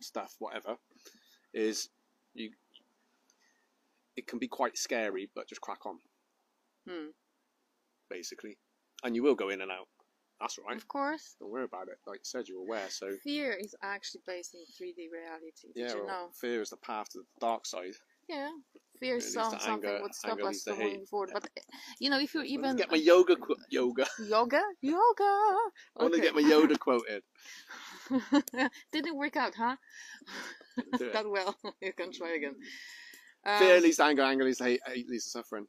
stuff, 0.00 0.34
whatever, 0.38 0.76
is 1.52 1.88
you. 2.34 2.50
It 4.16 4.26
can 4.26 4.38
be 4.38 4.48
quite 4.48 4.76
scary, 4.78 5.30
but 5.34 5.48
just 5.48 5.60
crack 5.60 5.86
on, 5.86 5.98
Hmm. 6.86 7.10
basically, 8.08 8.58
and 9.02 9.16
you 9.16 9.22
will 9.22 9.34
go 9.34 9.48
in 9.48 9.60
and 9.60 9.70
out. 9.72 9.88
That's 10.44 10.58
right. 10.58 10.76
of 10.76 10.86
course 10.88 11.36
Don't 11.40 11.50
worry 11.50 11.64
about 11.64 11.88
it. 11.88 11.98
Like 12.06 12.18
you 12.18 12.24
said, 12.24 12.48
you're 12.48 12.60
aware. 12.60 12.88
So 12.90 13.08
fear 13.22 13.52
is 13.58 13.74
actually 13.82 14.20
based 14.26 14.54
in 14.54 14.60
3d 14.76 15.08
reality 15.10 15.68
did 15.74 15.80
yeah, 15.82 15.94
you 15.94 16.04
well, 16.04 16.06
know 16.06 16.26
fear 16.38 16.60
is 16.60 16.70
the 16.70 16.76
path 16.76 17.08
to 17.12 17.18
the 17.20 17.24
dark 17.40 17.64
side. 17.66 17.96
yeah 18.28 18.50
fear 19.00 19.16
is 19.16 19.32
some, 19.32 19.50
something 19.58 19.72
anger, 19.74 19.98
what 20.02 20.14
stop 20.14 20.38
us 20.44 20.62
from 20.62 20.78
moving 20.78 21.06
forward 21.06 21.30
but 21.32 21.48
you 21.98 22.10
know 22.10 22.20
if 22.20 22.34
you're 22.34 22.44
even 22.44 22.76
get 22.76 22.90
my 22.90 22.96
yoga 22.98 23.36
qu- 23.36 23.56
yoga. 23.70 24.06
yoga 24.34 24.62
yoga 24.82 25.32
I 25.96 26.02
want 26.02 26.14
to 26.14 26.20
get 26.20 26.34
my 26.34 26.42
Yoda 26.42 26.78
quoted. 26.86 27.22
Didn't 28.92 29.16
work 29.16 29.36
out, 29.36 29.54
huh? 29.54 29.76
That 31.12 31.26
well. 31.28 31.56
you 31.80 31.92
can 31.92 32.12
try 32.12 32.34
again. 32.34 32.54
Um, 33.46 33.58
Fear 33.58 33.80
leads 33.80 33.96
to 33.98 34.04
anger, 34.04 34.22
anger 34.22 34.44
leads 34.44 34.58
to 34.58 34.64
hate, 34.64 34.80
hate 34.86 35.08
leads 35.08 35.24
to 35.24 35.30
suffering. 35.30 35.66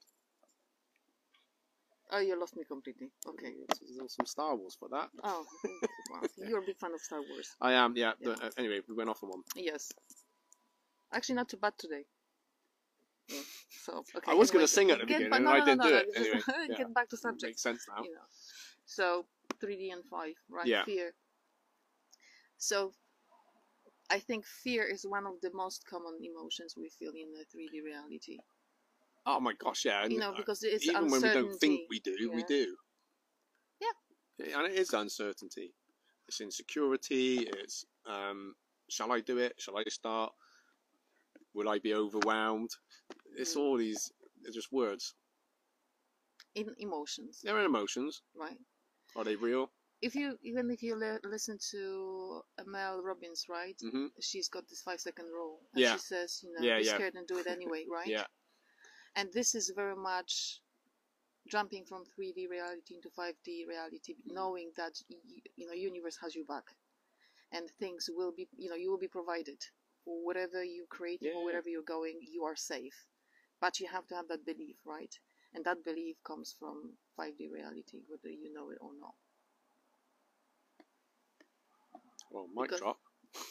Oh, 2.12 2.20
you 2.20 2.40
lost 2.40 2.56
me 2.56 2.64
completely. 2.64 3.08
Okay. 3.28 3.54
There's 3.98 4.14
some 4.14 4.26
Star 4.26 4.56
Wars 4.56 4.76
for 4.80 4.88
that. 4.90 5.10
Oh, 5.24 5.46
wow. 6.12 6.22
You're 6.38 6.60
a 6.60 6.66
big 6.66 6.78
fan 6.78 6.94
of 6.94 7.02
Star 7.02 7.20
Wars. 7.30 7.56
I 7.60 7.74
am, 7.74 7.94
yeah. 7.98 8.14
Yeah. 8.20 8.36
the- 8.36 8.46
uh, 8.46 8.50
anyway, 8.58 8.82
we 8.88 8.96
went 8.96 9.10
off 9.10 9.24
on 9.24 9.30
one. 9.30 9.42
Yes. 9.56 9.92
Actually, 11.12 11.36
not 11.36 11.50
too 11.50 11.58
bad 11.58 11.74
today. 11.78 12.06
Yeah. 13.30 13.40
So, 13.70 14.04
okay. 14.16 14.32
I 14.32 14.36
was 14.36 14.52
gonna 14.52 14.68
sing 14.68 14.92
at 14.92 15.00
the 15.00 15.06
beginning 15.06 15.30
ba- 15.30 15.38
and 15.38 15.46
no, 15.46 15.52
I 15.52 15.66
didn't 15.66 15.78
no, 15.80 15.84
do 15.86 15.92
no, 15.92 15.98
it. 15.98 16.08
Anyway, 16.16 16.42
get 16.78 16.94
back 16.94 17.10
to 17.10 17.18
subject. 17.18 17.44
Makes 17.44 17.62
sense 17.62 17.86
now. 17.88 18.04
You 18.04 18.12
know. 18.12 18.22
So 18.86 19.26
3D 19.64 19.92
and 19.94 20.04
5, 20.06 20.34
right? 20.50 20.68
Yeah. 20.68 20.84
Fear. 20.84 21.14
So 22.58 22.94
I 24.10 24.20
think 24.20 24.46
fear 24.46 24.84
is 24.84 25.06
one 25.08 25.26
of 25.26 25.42
the 25.42 25.52
most 25.54 25.88
common 25.90 26.18
emotions 26.22 26.76
we 26.78 26.90
feel 26.90 27.12
in 27.12 27.34
the 27.34 27.46
3D 27.52 27.84
reality. 27.84 28.38
Oh 29.26 29.40
my 29.40 29.54
gosh, 29.54 29.86
yeah. 29.86 30.04
and, 30.04 30.14
You 30.14 30.20
know, 30.20 30.30
uh, 30.32 30.38
because 30.38 30.64
it's 30.64 30.86
even 30.86 31.10
when 31.10 31.22
we 31.22 31.30
don't 31.30 31.60
think 31.60 31.82
we 31.90 32.00
do, 32.00 32.32
we 32.34 32.44
do. 32.44 32.76
Yeah. 33.82 34.46
Yeah, 34.48 34.60
And 34.60 34.72
it 34.72 34.78
is 34.80 34.94
uncertainty. 34.94 35.74
It's 36.28 36.42
insecurity. 36.42 37.40
It's 37.42 37.86
um, 38.06 38.56
shall 38.90 39.12
I 39.12 39.22
do 39.22 39.38
it? 39.40 39.54
Shall 39.58 39.78
I 39.78 39.84
start? 39.88 40.34
Will 41.54 41.70
I 41.70 41.80
be 41.80 41.94
overwhelmed? 41.94 42.72
It's 43.38 43.56
Mm. 43.56 43.60
all 43.60 43.78
these. 43.78 44.12
They're 44.42 44.52
just 44.52 44.72
words. 44.72 45.16
in 46.56 46.74
emotions, 46.78 47.42
They're 47.44 47.60
emotions. 47.66 48.22
right? 48.34 48.58
Are 49.16 49.24
they 49.24 49.36
real? 49.36 49.72
If 50.02 50.16
you 50.16 50.38
even 50.42 50.70
if 50.72 50.82
you 50.84 50.96
li- 50.96 51.20
listen 51.24 51.58
to 51.72 52.42
Mel 52.66 53.02
Robbins, 53.02 53.46
right? 53.50 53.78
hmm 53.82 54.08
She's 54.22 54.50
got 54.50 54.68
this 54.70 54.82
five 54.82 55.00
second 55.00 55.26
rule. 55.28 55.60
And 55.74 55.82
Yeah. 55.82 55.94
She 55.94 56.00
says, 56.00 56.40
you 56.44 56.54
know, 56.54 56.62
Yeah, 56.62 56.78
be 56.80 56.86
yeah. 56.86 56.96
scared 56.96 57.16
and 57.16 57.28
do 57.28 57.38
it 57.40 57.48
anyway, 57.48 57.86
right? 57.98 58.08
Yeah. 58.08 58.26
And 59.16 59.32
this 59.34 59.56
is 59.56 59.72
very 59.76 59.96
much 59.96 60.62
jumping 61.48 61.86
from 61.86 62.04
3D 62.06 62.50
reality 62.50 62.96
into 62.96 63.10
5D 63.10 63.68
reality, 63.68 64.16
knowing 64.26 64.72
that 64.78 65.00
you 65.56 65.68
know 65.68 65.74
universe 65.74 66.18
has 66.22 66.36
your 66.36 66.46
back, 66.46 66.66
and 67.52 67.70
things 67.80 68.10
will 68.14 68.32
be 68.36 68.48
you 68.58 68.70
know 68.70 68.76
you 68.76 68.90
will 68.92 68.98
be 69.00 69.08
provided 69.08 69.58
for 70.04 70.24
whatever 70.26 70.64
you 70.64 70.86
create 70.90 71.20
Yeah. 71.22 71.34
or 71.36 71.46
wherever 71.46 71.70
you're 71.70 71.84
going, 71.98 72.20
you 72.22 72.44
are 72.46 72.56
safe. 72.56 73.08
But 73.62 73.80
you 73.80 73.88
have 73.88 74.06
to 74.08 74.16
have 74.16 74.28
that 74.28 74.46
belief, 74.46 74.76
right? 74.86 75.14
And 75.54 75.64
that 75.66 75.84
belief 75.86 76.18
comes 76.24 76.54
from 76.60 76.98
5D 77.18 77.50
reality, 77.52 78.00
whether 78.08 78.30
you 78.30 78.54
know 78.54 78.70
it 78.70 78.78
or 78.82 78.92
not. 79.00 79.16
Well, 82.32 82.48
mic 82.54 82.64
Because- 82.70 82.80
drop. 82.82 83.00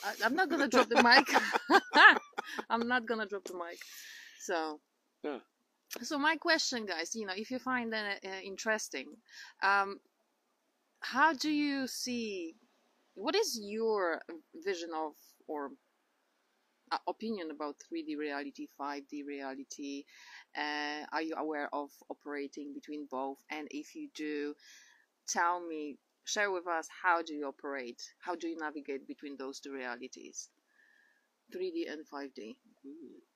I, 0.05 0.15
I'm 0.25 0.35
not 0.35 0.49
gonna 0.49 0.69
drop 0.69 0.89
the 0.89 1.03
mic. 1.03 1.27
I'm 2.71 2.87
not 2.89 3.07
gonna 3.07 3.27
drop 3.27 3.45
the 3.45 3.55
mic. 3.55 3.79
So, 4.41 4.81
Yeah. 5.23 5.41
So 6.03 6.19
my 6.19 6.37
question, 6.37 6.87
guys, 6.87 7.15
you 7.15 7.27
know, 7.27 7.35
if 7.37 7.51
you 7.51 7.59
find 7.59 7.93
that 7.93 8.19
uh, 8.25 8.41
interesting, 8.45 9.07
um, 9.63 10.01
how 11.01 11.33
do 11.33 11.51
you 11.51 11.87
see? 11.87 12.57
What 13.15 13.37
is 13.37 13.59
your 13.63 14.21
vision 14.65 14.91
of 14.93 15.13
or 15.47 15.71
uh, 16.91 16.99
opinion 17.07 17.51
about 17.53 17.77
3D 17.79 18.17
reality, 18.19 18.67
5D 18.81 19.25
reality? 19.25 20.05
Uh, 20.57 21.07
are 21.13 21.23
you 21.23 21.35
aware 21.37 21.69
of 21.73 21.91
operating 22.11 22.75
between 22.75 23.07
both? 23.09 23.39
And 23.51 23.69
if 23.71 23.95
you 23.95 24.09
do, 24.17 24.55
tell 25.29 25.65
me, 25.65 25.97
share 26.25 26.51
with 26.51 26.67
us 26.67 26.89
how 27.03 27.23
do 27.23 27.35
you 27.35 27.47
operate? 27.47 28.03
How 28.19 28.35
do 28.35 28.49
you 28.49 28.57
navigate 28.59 29.07
between 29.07 29.37
those 29.37 29.61
two 29.61 29.73
realities, 29.73 30.49
3D 31.55 31.91
and 31.93 32.05
5D? 32.05 32.57
Mm. 32.85 33.34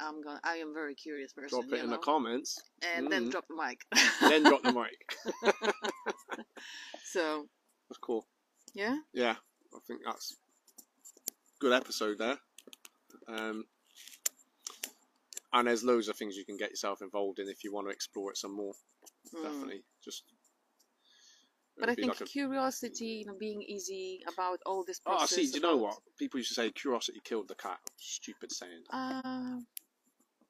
I'm 0.00 0.22
gonna. 0.22 0.40
I 0.44 0.56
am 0.56 0.72
very 0.74 0.94
curious 0.94 1.32
person. 1.32 1.60
Drop 1.60 1.72
it 1.72 1.82
in 1.84 1.90
the 1.90 1.98
comments. 1.98 2.58
and 2.82 3.10
then 3.10 3.26
Mm. 3.26 3.30
drop 3.32 3.44
the 3.48 3.56
mic. 3.56 3.80
then 4.28 4.42
drop 4.44 4.62
the 4.62 4.72
mic. 4.72 5.54
so 7.04 7.46
That's 7.88 7.98
cool. 7.98 8.26
yeah, 8.74 8.96
Yeah, 9.12 9.36
I 9.74 9.78
think 9.86 10.00
that's 10.04 10.36
good 11.58 11.72
episode 11.72 12.18
there. 12.18 12.38
Um, 13.26 13.64
and 15.52 15.66
there's 15.66 15.82
loads 15.84 16.08
of 16.08 16.16
things 16.16 16.36
you 16.36 16.44
can 16.44 16.56
get 16.56 16.70
yourself 16.70 17.00
involved 17.02 17.38
in 17.38 17.48
if 17.48 17.64
you 17.64 17.72
want 17.72 17.86
to 17.88 17.92
explore 17.92 18.30
it 18.30 18.36
some 18.36 18.54
more. 18.54 18.74
Mm. 19.34 19.42
Definitely, 19.42 19.82
just. 20.04 20.22
But 21.78 21.90
I 21.90 21.94
think 21.94 22.08
like 22.08 22.20
a- 22.22 22.24
curiosity, 22.24 23.20
you 23.20 23.26
know, 23.26 23.36
being 23.38 23.62
easy 23.62 24.20
about 24.32 24.58
all 24.66 24.84
this 24.84 25.00
Oh, 25.06 25.16
I 25.16 25.26
see. 25.26 25.46
Do 25.46 25.52
you 25.54 25.60
know 25.60 25.76
what? 25.76 25.96
People 26.18 26.38
used 26.40 26.48
to 26.50 26.54
say 26.54 26.70
curiosity 26.72 27.20
killed 27.24 27.46
the 27.48 27.54
cat. 27.54 27.78
Stupid 27.96 28.50
saying. 28.50 28.82
Uh, 28.92 29.58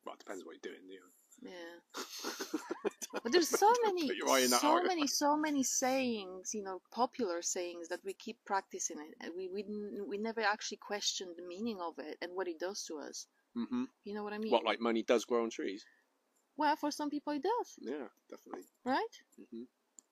Well, 0.09 0.15
it 0.15 0.21
depends 0.21 0.45
what 0.45 0.57
you're 0.57 0.73
doing. 0.73 0.89
You 0.89 1.01
know. 1.01 1.51
yeah. 1.53 1.77
But 3.23 3.33
there's 3.33 3.49
so 3.49 3.71
many, 3.85 4.09
Put 4.09 4.17
your 4.17 4.31
eye 4.31 4.41
in 4.41 4.51
that 4.51 4.61
so 4.61 4.83
many, 4.83 5.07
so 5.07 5.37
many 5.37 5.63
sayings, 5.63 6.55
you 6.55 6.63
know, 6.63 6.81
popular 6.91 7.43
sayings 7.43 7.89
that 7.89 8.01
we 8.05 8.15
keep 8.15 8.39
practicing 8.47 8.99
it, 9.01 9.15
and 9.21 9.33
we 9.37 9.49
we 9.49 9.65
we 10.07 10.19
never 10.19 10.41
actually 10.41 10.79
question 10.79 11.35
the 11.37 11.43
meaning 11.47 11.79
of 11.81 11.99
it 11.99 12.17
and 12.23 12.33
what 12.35 12.49
it 12.49 12.59
does 12.59 12.85
to 12.85 12.99
us. 12.99 13.27
hmm 13.55 13.85
You 14.05 14.15
know 14.15 14.25
what 14.25 14.33
I 14.33 14.39
mean? 14.39 14.53
What, 14.53 14.65
like 14.65 14.81
money 14.81 15.03
does 15.03 15.25
grow 15.27 15.43
on 15.43 15.51
trees? 15.51 15.85
well, 16.57 16.77
for 16.77 16.91
some 16.91 17.11
people 17.11 17.33
it 17.35 17.43
does, 17.43 17.69
Yeah, 17.81 18.09
definitely. 18.31 18.65
right? 18.85 19.15
hmm 19.37 19.65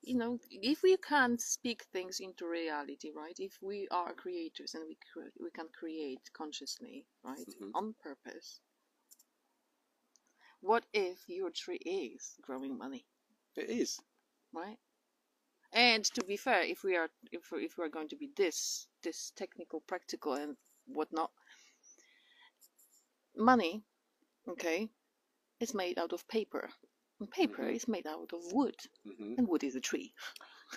you 0.03 0.15
know, 0.15 0.39
if 0.51 0.83
we 0.83 0.95
can't 0.97 1.41
speak 1.41 1.83
things 1.91 2.19
into 2.19 2.47
reality, 2.47 3.09
right? 3.13 3.37
If 3.39 3.57
we 3.61 3.87
are 3.91 4.13
creators 4.13 4.73
and 4.75 4.83
we 4.87 4.95
cre- 5.11 5.35
we 5.43 5.49
can 5.51 5.67
create 5.79 6.21
consciously, 6.33 7.05
right, 7.23 7.39
Mhm. 7.59 7.71
on 7.73 7.93
purpose. 7.95 8.61
What 10.61 10.85
if 10.93 11.27
your 11.27 11.49
tree 11.49 11.77
is 11.77 12.35
growing 12.41 12.77
money, 12.77 13.07
It 13.55 13.69
is. 13.69 13.99
right? 14.53 14.77
And 15.73 16.05
to 16.05 16.23
be 16.23 16.37
fair, 16.37 16.61
if 16.63 16.83
we 16.83 16.95
are 16.95 17.09
if 17.31 17.51
we- 17.51 17.65
if 17.65 17.77
we 17.77 17.85
are 17.85 17.89
going 17.89 18.09
to 18.09 18.15
be 18.17 18.27
this 18.35 18.87
this 19.01 19.31
technical, 19.31 19.81
practical, 19.81 20.33
and 20.33 20.57
whatnot, 20.87 21.31
money, 23.37 23.83
okay, 24.47 24.89
is 25.59 25.73
made 25.73 25.97
out 25.99 26.13
of 26.13 26.27
paper. 26.27 26.69
And 27.19 27.29
paper 27.31 27.63
Mhm. 27.63 27.75
is 27.75 27.87
made 27.87 28.07
out 28.07 28.33
of 28.33 28.53
wood, 28.53 28.75
hmm 29.03 29.35
and 29.37 29.47
wood 29.47 29.63
is 29.63 29.75
a 29.75 29.81
tree. 29.81 30.13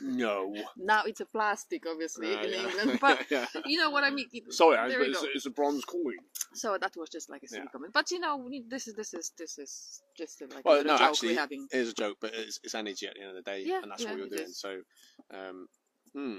No. 0.00 0.54
Now 0.76 1.02
it's 1.04 1.20
a 1.20 1.26
plastic, 1.26 1.84
obviously, 1.86 2.34
Ah, 2.34 2.42
in 2.42 2.52
yeah. 2.52 2.62
England, 2.68 2.98
but 3.06 3.26
yeah. 3.30 3.46
you 3.66 3.78
know 3.78 3.90
what 3.90 4.04
I 4.04 4.10
mean. 4.10 4.28
It- 4.32 4.52
Sorry, 4.52 4.76
but 4.76 4.90
it's, 5.08 5.24
it's 5.34 5.46
a 5.46 5.50
bronze 5.50 5.84
coin. 5.84 6.16
So 6.54 6.78
that 6.80 6.96
was 6.96 7.10
just 7.10 7.28
like 7.30 7.42
a 7.42 7.48
silly 7.48 7.62
Yeah. 7.64 7.70
comment, 7.72 7.92
but 7.92 8.10
you 8.10 8.20
know, 8.20 8.36
we- 8.36 8.64
this 8.68 8.86
is 8.88 8.94
this 8.94 9.12
is 9.14 9.32
this 9.36 9.58
is 9.58 10.02
just 10.16 10.40
a, 10.42 10.46
like 10.46 10.64
Well, 10.64 10.80
a 10.80 10.84
no, 10.84 10.96
joke 10.96 11.08
actually, 11.08 11.30
we're 11.34 11.40
having. 11.40 11.66
it 11.72 11.76
is 11.78 11.90
a 11.90 11.94
joke, 11.94 12.18
but 12.20 12.32
it's, 12.34 12.60
it's 12.62 12.74
energy 12.74 13.06
at 13.06 13.14
the 13.14 13.20
end 13.20 13.30
of 13.36 13.44
the 13.44 13.50
day, 13.50 13.62
Yeah, 13.66 13.80
and 13.82 13.90
that's 13.90 14.02
yeah, 14.04 14.10
what 14.10 14.18
you're 14.18 14.28
doing. 14.28 14.42
is. 14.48 14.58
So, 14.60 14.80
um, 15.34 15.66
hmm. 16.14 16.38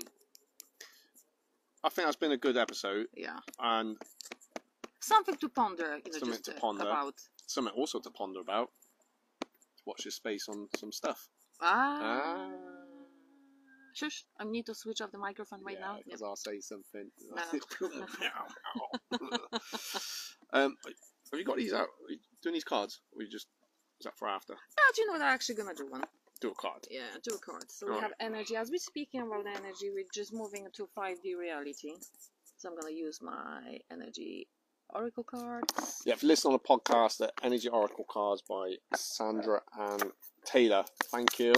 I 1.84 1.90
think 1.90 2.08
that's 2.08 2.16
been 2.18 2.32
a 2.32 2.38
good 2.38 2.58
episode, 2.58 3.08
Yeah, 3.16 3.40
and 3.60 3.98
something 5.00 5.36
to 5.38 5.50
ponder. 5.50 5.98
You 6.06 6.12
know, 6.12 6.20
Something 6.20 6.30
just 6.30 6.46
to 6.46 6.56
uh, 6.56 6.60
ponder. 6.60 6.84
about. 6.84 7.16
something 7.48 7.74
also 7.76 8.00
to 8.00 8.12
ponder 8.12 8.40
about. 8.40 8.70
Watch 9.86 10.06
your 10.06 10.12
space 10.12 10.48
on 10.48 10.68
some 10.78 10.92
stuff. 10.92 11.28
Ah. 11.60 12.50
Shush! 13.94 14.26
I 14.40 14.44
need 14.46 14.66
to 14.68 14.76
switch 14.76 15.02
off 15.02 15.12
the 15.12 15.18
microphone 15.18 15.64
right 15.64 15.80
now. 15.80 15.98
because 16.04 16.22
I'll 16.22 16.36
say 16.36 16.60
something. 16.60 17.10
No. 17.34 17.44
um, 20.54 20.76
have 21.32 21.40
you 21.40 21.46
got 21.46 21.58
these 21.58 21.74
out? 21.74 21.88
Doing 22.42 22.54
these 22.54 22.64
cards? 22.64 23.02
Or 23.16 23.22
you 23.24 23.30
just 23.30 23.48
is 24.00 24.06
that 24.06 24.18
for 24.18 24.28
after? 24.28 24.54
Ah, 24.54 24.92
do 24.96 25.02
you 25.02 25.08
know 25.08 25.14
what? 25.14 25.22
I'm 25.22 25.34
actually 25.34 25.56
gonna 25.56 25.76
do 25.76 25.88
one. 25.90 26.04
Do 26.40 26.50
a 26.50 26.56
card. 26.56 26.88
Yeah, 26.90 27.02
do 27.24 27.36
a 27.36 27.40
card. 27.40 27.70
So 27.72 27.86
we 27.86 27.92
Right. 27.94 28.02
have 28.02 28.14
energy. 28.20 28.56
As 28.56 28.72
we're 28.72 28.80
speaking 28.80 29.22
about 29.22 29.46
energy, 29.46 29.92
we're 29.92 30.10
just 30.12 30.34
moving 30.34 30.68
to 30.74 30.88
5D 30.98 31.36
reality. 31.36 31.94
So 32.58 32.70
I'm 32.70 32.76
gonna 32.76 32.94
use 32.94 33.22
my 33.22 33.80
energy 33.92 34.48
oracle 34.90 35.24
cards. 35.24 36.02
Yeah, 36.06 36.14
if 36.14 36.24
you 36.24 36.30
listen 36.30 36.52
on 36.52 36.54
the 36.54 36.68
podcast, 36.68 37.18
the 37.18 37.32
Energy 37.44 37.70
Oracle 37.70 38.06
cards 38.10 38.42
by 38.42 38.76
Sandra 38.96 39.62
Anne 39.80 40.12
Taylor. 40.46 40.84
Thank 41.06 41.40
you. 41.40 41.54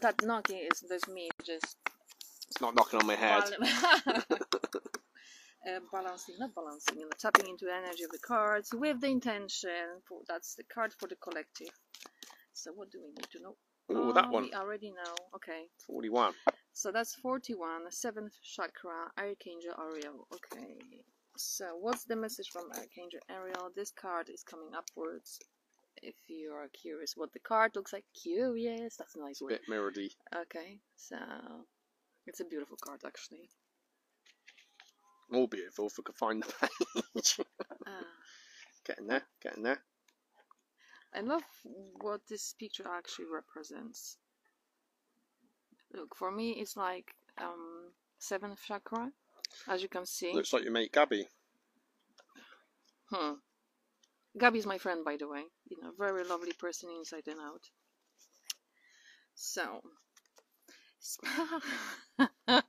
That 0.00 0.22
knocking 0.24 0.58
is 0.58 0.82
just 0.88 1.08
me 1.08 1.28
just 1.44 1.76
It's 2.48 2.60
not 2.60 2.74
knocking 2.74 3.00
on 3.00 3.06
my 3.06 3.14
head. 3.16 3.44
uh, 5.66 5.80
balancing, 5.92 6.36
not 6.38 6.54
balancing, 6.54 6.98
you 6.98 7.04
know, 7.04 7.10
tapping 7.18 7.48
into 7.48 7.64
the 7.66 7.74
energy 7.74 8.04
of 8.04 8.10
the 8.10 8.18
cards 8.18 8.70
with 8.74 9.00
the 9.00 9.08
intention. 9.08 10.02
For, 10.08 10.20
that's 10.28 10.54
the 10.54 10.64
card 10.64 10.92
for 10.98 11.08
the 11.08 11.16
collective. 11.16 11.70
So 12.52 12.72
what 12.74 12.90
do 12.90 13.00
we 13.02 13.08
need 13.08 13.28
to 13.32 13.40
know? 13.42 13.56
Ooh, 13.92 14.10
Oh, 14.10 14.12
that 14.12 14.30
one. 14.30 14.44
We 14.44 14.52
already 14.54 14.90
know. 14.90 15.14
Okay. 15.34 15.64
41. 15.86 16.34
So 16.72 16.92
that's 16.92 17.14
41, 17.16 17.88
7th 17.90 18.32
chakra, 18.42 19.10
Archangel 19.18 19.74
Ariel. 19.80 20.26
Okay. 20.34 20.74
So 21.36 21.76
what's 21.80 22.04
the 22.04 22.16
message 22.16 22.50
from 22.50 22.64
Archangel 22.70 23.20
Ariel? 23.30 23.70
This 23.74 23.90
card 23.92 24.28
is 24.30 24.42
coming 24.42 24.70
upwards. 24.76 25.38
If 26.02 26.14
you 26.28 26.52
are 26.52 26.68
curious 26.68 27.14
what 27.16 27.32
the 27.32 27.38
card 27.38 27.72
looks 27.74 27.92
like, 27.92 28.04
curious, 28.14 28.96
that's 28.96 29.16
a 29.16 29.20
nice 29.20 29.30
It's 29.30 29.40
a 29.40 29.44
word. 29.44 29.50
bit 29.50 29.68
mirrored 29.68 29.98
Okay, 30.34 30.78
so 30.96 31.16
it's 32.26 32.40
a 32.40 32.44
beautiful 32.44 32.76
card 32.80 33.00
actually. 33.06 33.48
More 35.30 35.48
beautiful 35.48 35.86
if 35.86 35.98
we 35.98 36.04
could 36.04 36.16
find 36.16 36.42
the 36.42 36.68
page. 37.14 37.40
Uh, 37.86 37.90
getting 38.86 39.06
there, 39.08 39.22
getting 39.42 39.62
there. 39.64 39.82
I 41.14 41.20
love 41.20 41.42
what 42.00 42.20
this 42.28 42.54
picture 42.58 42.86
actually 42.86 43.26
represents. 43.32 44.18
Look, 45.94 46.14
for 46.14 46.30
me, 46.30 46.50
it's 46.52 46.76
like 46.76 47.14
um, 47.38 47.92
seventh 48.18 48.60
chakra, 48.66 49.10
as 49.68 49.82
you 49.82 49.88
can 49.88 50.04
see. 50.04 50.32
Looks 50.32 50.52
like 50.52 50.62
your 50.62 50.72
mate 50.72 50.92
Gabby. 50.92 51.26
Hmm. 53.10 53.34
Gabby's 54.38 54.66
my 54.66 54.78
friend, 54.78 55.04
by 55.04 55.16
the 55.16 55.28
way. 55.28 55.44
You 55.68 55.80
know, 55.80 55.92
very 55.98 56.24
lovely 56.24 56.52
person 56.52 56.90
inside 56.90 57.26
and 57.26 57.40
out. 57.40 57.64
So, 59.34 59.82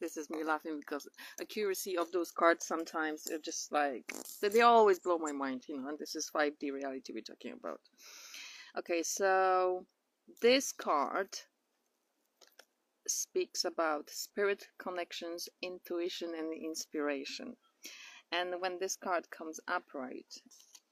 this 0.00 0.16
is 0.16 0.30
me 0.30 0.44
laughing 0.44 0.78
because 0.78 1.08
accuracy 1.40 1.96
of 1.96 2.12
those 2.12 2.30
cards 2.30 2.66
sometimes 2.66 3.30
are 3.30 3.38
just 3.38 3.72
like 3.72 4.04
they, 4.40 4.48
they 4.48 4.60
always 4.60 4.98
blow 5.00 5.18
my 5.18 5.32
mind, 5.32 5.64
you 5.68 5.80
know. 5.80 5.88
And 5.88 5.98
this 5.98 6.14
is 6.14 6.30
5D 6.30 6.70
reality 6.72 7.12
we're 7.12 7.22
talking 7.22 7.52
about. 7.52 7.80
Okay, 8.78 9.02
so 9.02 9.86
this 10.40 10.72
card 10.72 11.28
speaks 13.06 13.64
about 13.64 14.10
spirit 14.10 14.68
connections, 14.78 15.48
intuition, 15.62 16.34
and 16.34 16.52
inspiration. 16.54 17.56
And 18.32 18.60
when 18.60 18.78
this 18.78 18.96
card 18.96 19.30
comes 19.30 19.60
upright, 19.68 20.34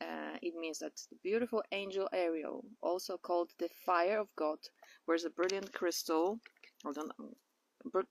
uh, 0.00 0.36
it 0.42 0.54
means 0.54 0.78
that 0.78 0.96
the 1.10 1.16
beautiful 1.22 1.62
angel 1.72 2.08
Ariel, 2.12 2.64
also 2.82 3.18
called 3.18 3.50
the 3.58 3.68
Fire 3.84 4.20
of 4.20 4.28
God, 4.36 4.58
wears 5.06 5.24
a 5.24 5.30
brilliant 5.30 5.72
crystal, 5.72 6.40
hold 6.82 6.98
on, 6.98 7.10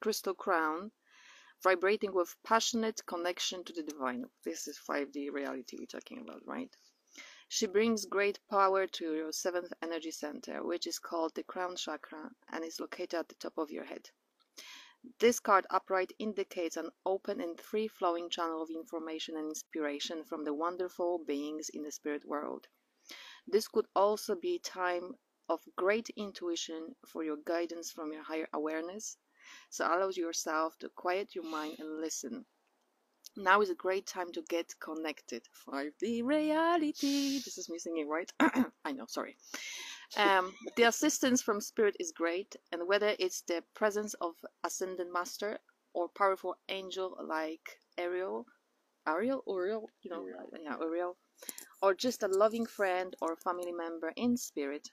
crystal 0.02 0.34
crown, 0.34 0.92
vibrating 1.64 2.14
with 2.14 2.36
passionate 2.44 3.06
connection 3.06 3.64
to 3.64 3.74
the 3.74 3.84
divine. 3.84 4.26
This 4.44 4.68
is 4.68 4.80
5D 4.80 5.32
reality 5.32 5.78
we're 5.78 5.86
talking 5.86 6.20
about, 6.20 6.42
right? 6.46 6.76
She 7.48 7.68
brings 7.68 8.06
great 8.06 8.40
power 8.50 8.88
to 8.88 9.14
your 9.14 9.32
seventh 9.34 9.74
energy 9.82 10.12
center, 10.12 10.64
which 10.64 10.88
is 10.88 11.00
called 11.00 11.36
the 11.36 11.44
crown 11.44 11.76
chakra 11.76 12.32
and 12.50 12.64
is 12.64 12.80
located 12.80 13.16
at 13.16 13.28
the 13.28 13.36
top 13.36 13.58
of 13.58 13.70
your 13.70 13.84
head. 13.84 14.10
This 15.20 15.40
card 15.40 15.66
upright 15.70 16.12
indicates 16.20 16.78
an 16.78 16.92
open 17.06 17.42
and 17.42 17.60
free 17.60 17.88
flowing 17.88 18.30
channel 18.30 18.62
of 18.62 18.70
information 18.70 19.36
and 19.36 19.50
inspiration 19.50 20.24
from 20.24 20.44
the 20.44 20.54
wonderful 20.54 21.18
beings 21.18 21.70
in 21.70 21.84
the 21.84 21.92
spirit 21.92 22.24
world. 22.26 22.68
This 23.48 23.68
could 23.68 23.88
also 23.96 24.36
be 24.36 24.56
a 24.56 24.60
time 24.60 25.16
of 25.50 25.62
great 25.76 26.10
intuition 26.12 26.96
for 27.08 27.24
your 27.24 27.38
guidance 27.38 27.92
from 27.92 28.14
your 28.14 28.24
higher 28.24 28.48
awareness, 28.54 29.18
so 29.70 29.86
allow 29.86 30.10
yourself 30.10 30.78
to 30.80 30.90
quiet 30.90 31.34
your 31.34 31.46
mind 31.46 31.80
and 31.80 32.00
listen. 32.00 32.46
Now 33.36 33.62
is 33.62 33.70
a 33.70 33.76
great 33.76 34.06
time 34.06 34.32
to 34.34 34.42
get 34.44 34.80
connected. 34.80 35.48
5D 35.68 36.24
reality. 36.24 37.40
This 37.40 37.58
is 37.58 37.70
me 37.70 37.80
singing, 37.80 38.08
right? 38.08 38.32
I 38.86 38.92
know, 38.92 39.06
sorry. 39.08 39.38
Um, 40.18 40.54
the 40.76 40.84
assistance 40.84 41.42
from 41.42 41.62
spirit 41.62 41.96
is 42.00 42.12
great, 42.12 42.56
and 42.72 42.88
whether 42.88 43.16
it's 43.20 43.42
the 43.44 43.64
presence 43.76 44.14
of 44.16 44.34
ascended 44.64 45.08
master 45.12 45.60
or 45.94 46.10
powerful 46.10 46.56
angel 46.70 47.18
like 47.28 47.80
Ariel, 47.98 48.46
Ariel, 49.08 49.44
Uriel, 49.48 49.90
you 50.04 50.12
know, 50.12 50.26
yeah, 50.64 50.78
Uriel, 50.80 51.18
or 51.82 51.94
just 51.96 52.24
a 52.24 52.28
loving 52.28 52.66
friend 52.66 53.16
or 53.22 53.36
family 53.38 53.72
member 53.74 54.14
in 54.18 54.38
spirit, 54.38 54.90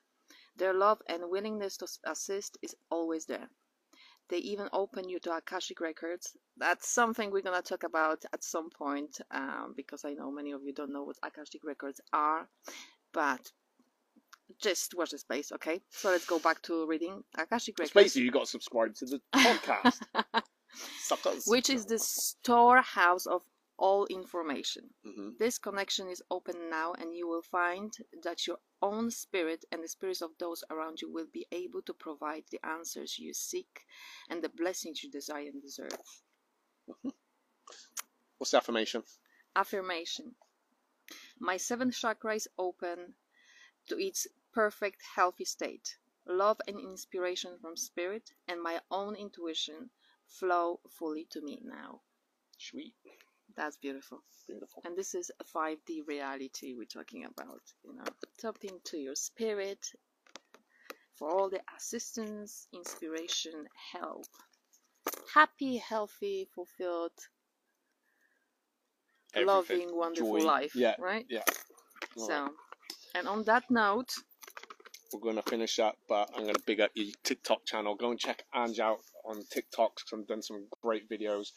their 0.57 0.75
love 0.75 1.01
and 1.09 1.31
willingness 1.31 1.77
to 1.79 1.89
assist 2.07 2.59
is 2.63 2.75
always 2.91 3.27
there. 3.27 3.49
They 4.31 4.39
even 4.39 4.69
open 4.73 5.09
you 5.09 5.21
to 5.21 5.37
Akashic 5.37 5.81
records. 5.81 6.37
That's 6.57 6.89
something 6.89 7.31
we're 7.31 7.43
gonna 7.43 7.63
talk 7.63 7.85
about 7.85 8.25
at 8.33 8.45
some 8.45 8.71
point, 8.71 9.21
um, 9.31 9.75
because 9.77 10.05
I 10.05 10.15
know 10.15 10.31
many 10.31 10.53
of 10.53 10.63
you 10.65 10.73
don't 10.75 10.93
know 10.93 11.05
what 11.05 11.19
Akashic 11.23 11.65
records 11.65 12.01
are, 12.13 12.49
but 13.13 13.53
just 14.61 14.95
watch 14.97 15.11
the 15.11 15.19
space, 15.19 15.53
okay? 15.53 15.81
So 15.91 16.11
let's 16.11 16.27
go 16.27 16.39
back 16.39 16.63
to 16.63 16.87
reading 16.87 17.23
Akashic 17.37 17.79
records. 17.79 17.93
Basically, 17.93 18.23
you 18.23 18.31
got 18.31 18.45
to 18.45 18.51
subscribe 18.51 18.95
to 18.97 19.07
the 19.07 19.21
podcast. 19.37 20.01
Suckers. 20.99 21.45
which 21.47 21.71
is 21.71 21.87
the 21.87 21.99
storehouse 21.99 23.27
of 23.27 23.43
all 23.79 24.07
information. 24.07 24.83
hmm 25.05 25.31
This 25.39 25.59
connection 25.59 26.09
is 26.09 26.23
open 26.31 26.69
now, 26.71 26.93
and 26.99 27.15
you 27.15 27.27
will 27.29 27.43
find 27.43 27.93
that 28.23 28.47
your 28.47 28.59
own 28.83 29.11
spirit 29.11 29.65
and 29.73 29.83
the 29.83 29.89
spirits 29.89 30.21
of 30.21 30.31
those 30.39 30.63
around 30.71 31.01
you 31.01 31.11
will 31.13 31.27
be 31.33 31.47
able 31.53 31.83
to 31.83 31.95
provide 31.95 32.45
the 32.51 32.61
answers 32.67 33.19
you 33.19 33.33
seek 33.33 33.85
and 34.29 34.43
the 34.43 34.49
blessings 34.51 35.03
you 35.03 35.11
desire 35.11 35.49
and 35.53 35.63
deserve. 35.63 35.97
What's 38.39 38.51
the 38.53 38.59
affirmation? 38.59 39.03
Affirmation 39.57 40.35
My 41.41 41.57
seventh 41.57 41.95
chakra 41.97 42.35
is 42.35 42.49
open 42.59 43.15
to 43.89 43.99
its 44.03 44.27
perfect, 44.53 45.03
healthy 45.15 45.45
state. 45.45 45.97
Love 46.27 46.61
and 46.69 46.79
inspiration 46.79 47.53
from 47.61 47.77
spirit 47.77 48.31
and 48.49 48.63
my 48.63 48.81
own 48.91 49.15
intuition 49.17 49.91
flow 50.27 50.81
fully 50.91 51.27
to 51.31 51.41
me 51.41 51.61
now. 51.65 52.01
Sweet. 52.59 52.95
That's 53.57 53.77
beautiful. 53.79 54.23
Beautiful. 54.47 54.83
And 54.85 54.97
this 54.97 55.15
is 55.15 55.31
a 55.41 55.45
5D 55.45 56.07
reality 56.07 56.75
we're 56.75 56.85
talking 56.85 57.25
about. 57.25 57.63
You 57.85 57.95
know, 57.97 58.05
tap 58.39 58.57
into 58.63 58.99
your 58.99 59.17
spirit 59.17 59.91
for 61.17 61.31
all 61.31 61.51
the 61.51 61.61
assistance, 61.77 62.69
inspiration, 62.73 63.67
help. 63.93 64.27
Happy, 65.35 65.79
healthy, 65.79 66.49
fulfilled, 66.55 67.13
Everything. 69.35 69.47
loving, 69.47 69.97
wonderful 69.97 70.39
Joy. 70.39 70.45
life. 70.47 70.75
Yeah. 70.75 70.95
Right? 70.99 71.27
Yeah. 71.29 71.43
All 72.19 72.27
so, 72.27 72.43
right. 72.45 72.53
And 73.19 73.27
on 73.29 73.43
that 73.45 73.65
note, 73.71 74.13
We're 75.13 75.21
going 75.21 75.37
to 75.37 75.43
finish 75.43 75.79
up, 75.79 75.97
but 76.09 76.31
I'm 76.35 76.43
going 76.43 76.55
to 76.55 76.63
big 76.67 76.81
up 76.81 76.91
your 76.95 77.07
TikTok 77.25 77.65
channel. 77.67 77.95
Go 77.95 78.11
and 78.11 78.21
check 78.21 78.43
Ange 78.55 78.79
out 78.79 78.99
on 79.25 79.43
TikTok 79.51 79.97
'cause 79.97 80.13
I've 80.13 80.27
done 80.27 80.43
some 80.43 80.69
great 80.83 81.09
videos. 81.09 81.49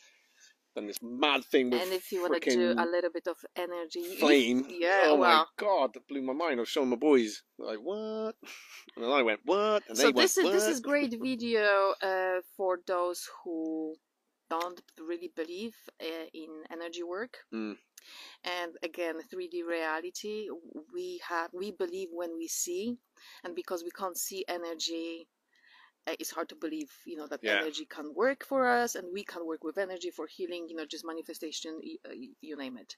Done 0.75 0.87
this 0.87 1.01
mad 1.01 1.43
thing 1.43 1.69
with 1.69 1.81
and 1.81 1.91
if 1.91 2.13
you 2.13 2.21
want 2.21 2.41
to 2.41 2.49
do 2.49 2.73
a 2.77 2.85
little 2.85 3.09
bit 3.11 3.27
of 3.27 3.35
energy, 3.57 4.03
flame. 4.15 4.65
yeah, 4.69 5.01
oh 5.07 5.17
well. 5.17 5.39
my 5.39 5.45
god, 5.57 5.91
that 5.93 6.07
blew 6.07 6.21
my 6.21 6.31
mind. 6.33 6.59
I 6.59 6.61
was 6.61 6.69
showing 6.69 6.89
my 6.89 6.95
boys 6.95 7.43
like 7.59 7.79
what, 7.79 8.35
and 8.95 9.03
then 9.03 9.11
I 9.11 9.21
went 9.21 9.41
what, 9.43 9.83
and 9.89 9.97
they 9.97 10.03
so 10.03 10.11
went 10.11 10.15
this 10.15 10.37
is 10.37 10.49
this 10.49 10.67
is 10.69 10.79
great 10.79 11.13
video 11.21 11.93
uh, 12.01 12.39
for 12.55 12.79
those 12.87 13.27
who 13.43 13.95
don't 14.49 14.81
really 14.97 15.31
believe 15.35 15.75
uh, 16.01 16.27
in 16.33 16.63
energy 16.71 17.03
work 17.03 17.37
Mm. 17.53 17.75
And 18.43 18.73
again 18.83 19.15
3d 19.31 19.63
reality 19.67 20.47
we 20.93 21.19
have 21.27 21.49
we 21.53 21.71
believe 21.71 22.09
when 22.11 22.37
we 22.37 22.47
see 22.47 22.97
and 23.43 23.55
because 23.55 23.83
we 23.83 23.91
can't 23.91 24.17
see 24.17 24.45
energy 24.47 25.27
uh, 26.07 26.13
it's 26.19 26.31
hard 26.31 26.49
to 26.49 26.55
believe 26.55 26.91
you 27.05 27.15
know 27.15 27.27
that 27.27 27.41
Yeah. 27.43 27.61
energy 27.61 27.85
can 27.85 28.13
work 28.15 28.43
for 28.45 28.67
us 28.67 28.95
and 28.95 29.07
we 29.13 29.23
can 29.23 29.45
work 29.45 29.63
with 29.63 29.77
energy 29.77 30.09
for 30.09 30.27
healing 30.27 30.67
you 30.69 30.75
know 30.75 30.85
just 30.85 31.05
manifestation 31.05 31.79
uh, 32.07 32.13
you 32.41 32.57
name 32.57 32.77
it 32.77 32.95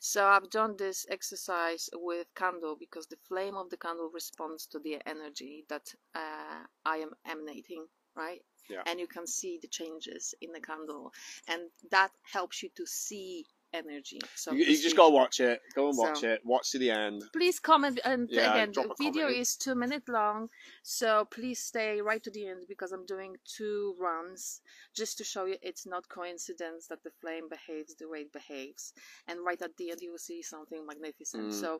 so 0.00 0.26
i've 0.26 0.50
done 0.50 0.74
this 0.76 1.06
exercise 1.10 1.88
with 1.94 2.26
candle 2.34 2.76
because 2.78 3.06
the 3.06 3.16
flame 3.28 3.56
of 3.56 3.70
the 3.70 3.76
candle 3.76 4.10
responds 4.12 4.66
to 4.66 4.78
the 4.80 4.98
energy 5.06 5.64
that 5.68 5.94
uh, 6.14 6.62
i 6.84 6.96
am 6.98 7.10
emanating 7.26 7.86
right 8.16 8.42
Yeah. 8.68 8.82
and 8.86 9.00
you 9.00 9.06
can 9.06 9.26
see 9.26 9.58
the 9.60 9.68
changes 9.68 10.34
in 10.42 10.52
the 10.52 10.60
candle 10.60 11.12
and 11.48 11.62
that 11.90 12.10
helps 12.32 12.62
you 12.62 12.68
to 12.76 12.86
see 12.86 13.46
energy 13.72 14.20
so 14.34 14.52
You, 14.52 14.64
you 14.64 14.76
just 14.82 14.96
gotta 14.96 15.14
watch 15.14 15.40
it. 15.40 15.60
Go 15.74 15.88
and 15.88 15.96
watch 15.98 16.20
So- 16.20 16.28
it. 16.32 16.40
Watch 16.44 16.70
to 16.72 16.78
the 16.78 16.90
end. 16.90 17.22
please 17.32 17.58
comment 17.58 17.98
and 18.04 18.28
Yeah, 18.30 18.52
again 18.52 18.72
the 18.74 18.94
video 18.98 19.22
comment. 19.26 19.38
is 19.42 19.56
two 19.56 19.74
minute 19.74 20.06
long 20.08 20.48
so 20.82 21.26
please 21.36 21.60
stay 21.72 22.00
right 22.00 22.22
to 22.22 22.30
the 22.30 22.46
end 22.48 22.62
because 22.68 22.92
i'm 22.92 23.06
doing 23.06 23.32
two 23.56 23.94
runs 23.98 24.60
just 24.94 25.16
to 25.18 25.24
show 25.24 25.44
you 25.46 25.56
it's 25.62 25.86
not 25.86 26.08
coincidence 26.08 26.86
that 26.88 27.02
the 27.02 27.10
flame 27.20 27.46
behaves 27.48 27.94
the 27.96 28.08
way 28.08 28.20
it 28.26 28.32
behaves 28.32 28.92
and 29.28 29.36
right 29.48 29.62
at 29.62 29.74
the 29.78 29.90
end 29.90 30.00
you 30.00 30.10
will 30.12 30.18
see 30.30 30.42
something 30.42 30.80
magnificent 30.86 31.50
Mm. 31.50 31.60
so 31.62 31.78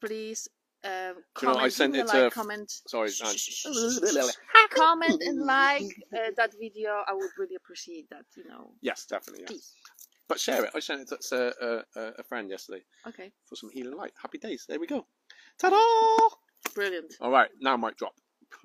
please 0.00 0.48
um, 0.84 0.90
Do 0.92 1.46
you 1.46 1.48
know, 1.48 1.54
comment, 1.54 1.60
I 1.60 1.68
sent 1.70 1.96
it 1.96 2.06
like, 2.06 2.24
to- 2.24 2.30
comment 2.30 2.70
Sorry, 2.86 3.10
comment 4.70 5.22
and 5.22 5.38
like 5.40 5.90
uh, 6.12 6.30
that 6.36 6.52
video 6.60 6.90
i 7.10 7.12
would 7.14 7.30
really 7.38 7.54
appreciate 7.54 8.06
that 8.10 8.26
you 8.36 8.44
know 8.50 8.72
Yes, 8.82 9.06
definitely. 9.06 9.46
Yes. 9.50 9.72
But 10.28 10.40
share 10.40 10.64
it. 10.64 10.70
I 10.74 10.80
sent 10.80 11.02
it 11.02 11.20
to 11.28 11.54
a, 11.60 12.00
a, 12.00 12.12
a 12.18 12.22
friend 12.22 12.48
yesterday 12.48 12.82
okay 13.06 13.30
for 13.46 13.56
some 13.56 13.70
healing 13.70 13.96
light. 13.96 14.12
Happy 14.20 14.38
days. 14.38 14.64
There 14.68 14.80
we 14.80 14.86
go. 14.86 15.06
Ta-da! 15.58 16.28
brilliant 16.74 17.14
All 17.20 17.30
right, 17.30 17.50
now 17.60 17.76
mic 17.76 17.96
drop. 17.96 18.14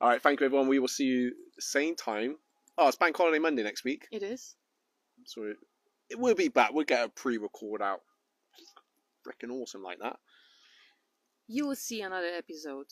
All 0.00 0.08
right, 0.08 0.22
thank 0.22 0.40
you 0.40 0.46
everyone. 0.46 0.68
We 0.68 0.78
will 0.78 0.88
see 0.88 1.04
you 1.04 1.32
same 1.58 1.96
time. 1.96 2.36
Oh, 2.78 2.88
it's 2.88 2.96
Bank 2.96 3.16
Holiday 3.16 3.38
Monday 3.38 3.62
next 3.62 3.84
week, 3.84 4.06
it 4.12 4.22
is 4.22 4.56
so 5.24 5.54
it, 6.10 6.18
will 6.18 6.34
be 6.34 6.48
back. 6.48 6.72
We'll 6.72 6.84
get 6.84 7.04
a 7.04 7.08
pre-record 7.08 7.82
out. 7.82 8.00
Freaking 9.26 9.50
awesome 9.50 9.82
like 9.82 9.98
that. 10.00 10.16
you 11.48 11.66
will 11.66 11.76
see 11.76 12.02
another 12.02 12.30
episode 12.36 12.86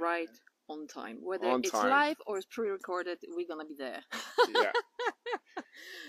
right 0.00 0.28
on 0.68 0.86
time. 0.86 1.18
Whether 1.22 1.46
On 1.46 1.60
it's 1.60 1.70
time. 1.70 1.90
live 1.90 2.16
or 2.26 2.36
it's 2.38 2.46
pre-recorded, 2.50 3.18
we're 3.28 3.46
gonna 3.48 3.64
be 3.66 3.74
there. 3.78 4.00
Yeah. 4.54 4.72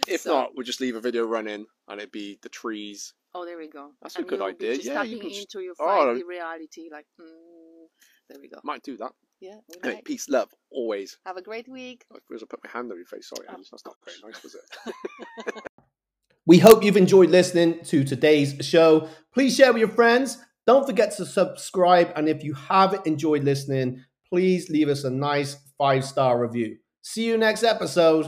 If 0.08 0.22
So- 0.22 0.32
not, 0.34 0.56
we'll 0.56 0.66
just 0.66 0.80
leave 0.80 0.96
a 0.96 1.02
video 1.02 1.26
running 1.26 1.66
and 1.88 2.00
it'd 2.00 2.12
be 2.12 2.40
the 2.42 2.50
trees 2.50 3.14
Oh, 3.36 3.46
there 3.46 3.58
we 3.58 3.68
go. 3.68 3.92
That's 4.02 4.16
a 4.18 4.24
good 4.24 4.42
idea. 4.42 4.76
Yeah, 4.76 5.04
you 5.04 5.20
can 5.20 5.30
into 5.30 5.60
your 5.60 5.76
Oh, 5.80 5.84
5D 6.16 6.24
reality. 6.26 6.90
Like, 6.92 7.06
mm, 7.22 7.86
there 8.30 8.40
we 8.42 8.48
go. 8.48 8.60
Might 8.64 8.82
do 8.82 8.98
that. 8.98 9.12
Yeah, 9.40 9.58
might. 9.84 10.04
peace, 10.06 10.28
love, 10.28 10.50
always. 10.72 11.20
Have 11.26 11.38
a 11.38 11.42
great 11.44 11.68
week. 11.70 12.06
I 12.12 12.18
put 12.50 12.64
my 12.64 12.70
hand 12.72 12.88
over 12.90 12.98
your 12.98 13.06
face. 13.06 13.30
Sorry, 13.30 13.46
Oh. 13.48 13.54
Ange, 13.56 13.68
that's 13.70 13.86
not 13.86 13.96
very 14.06 14.18
nice, 14.24 14.42
was 14.42 14.56
it? 14.56 15.54
We 16.48 16.60
hope 16.60 16.82
you've 16.82 16.96
enjoyed 16.98 17.30
listening 17.30 17.84
to 17.86 18.06
today's 18.06 18.56
show. 18.66 19.10
Please 19.34 19.54
share 19.56 19.74
with 19.74 19.82
your 19.82 19.90
friends. 19.90 20.38
Don't 20.66 20.86
forget 20.88 21.12
to 21.18 21.26
subscribe. 21.26 22.14
And 22.16 22.30
if 22.30 22.42
you 22.42 22.54
have 22.54 23.02
enjoyed 23.06 23.44
listening, 23.44 24.04
please 24.30 24.70
leave 24.70 24.90
us 24.90 25.04
a 25.04 25.10
nice 25.10 25.58
five 25.78 26.04
star 26.04 26.40
review. 26.40 26.78
See 27.02 27.26
you 27.26 27.38
next 27.38 27.64
episode. 27.64 28.26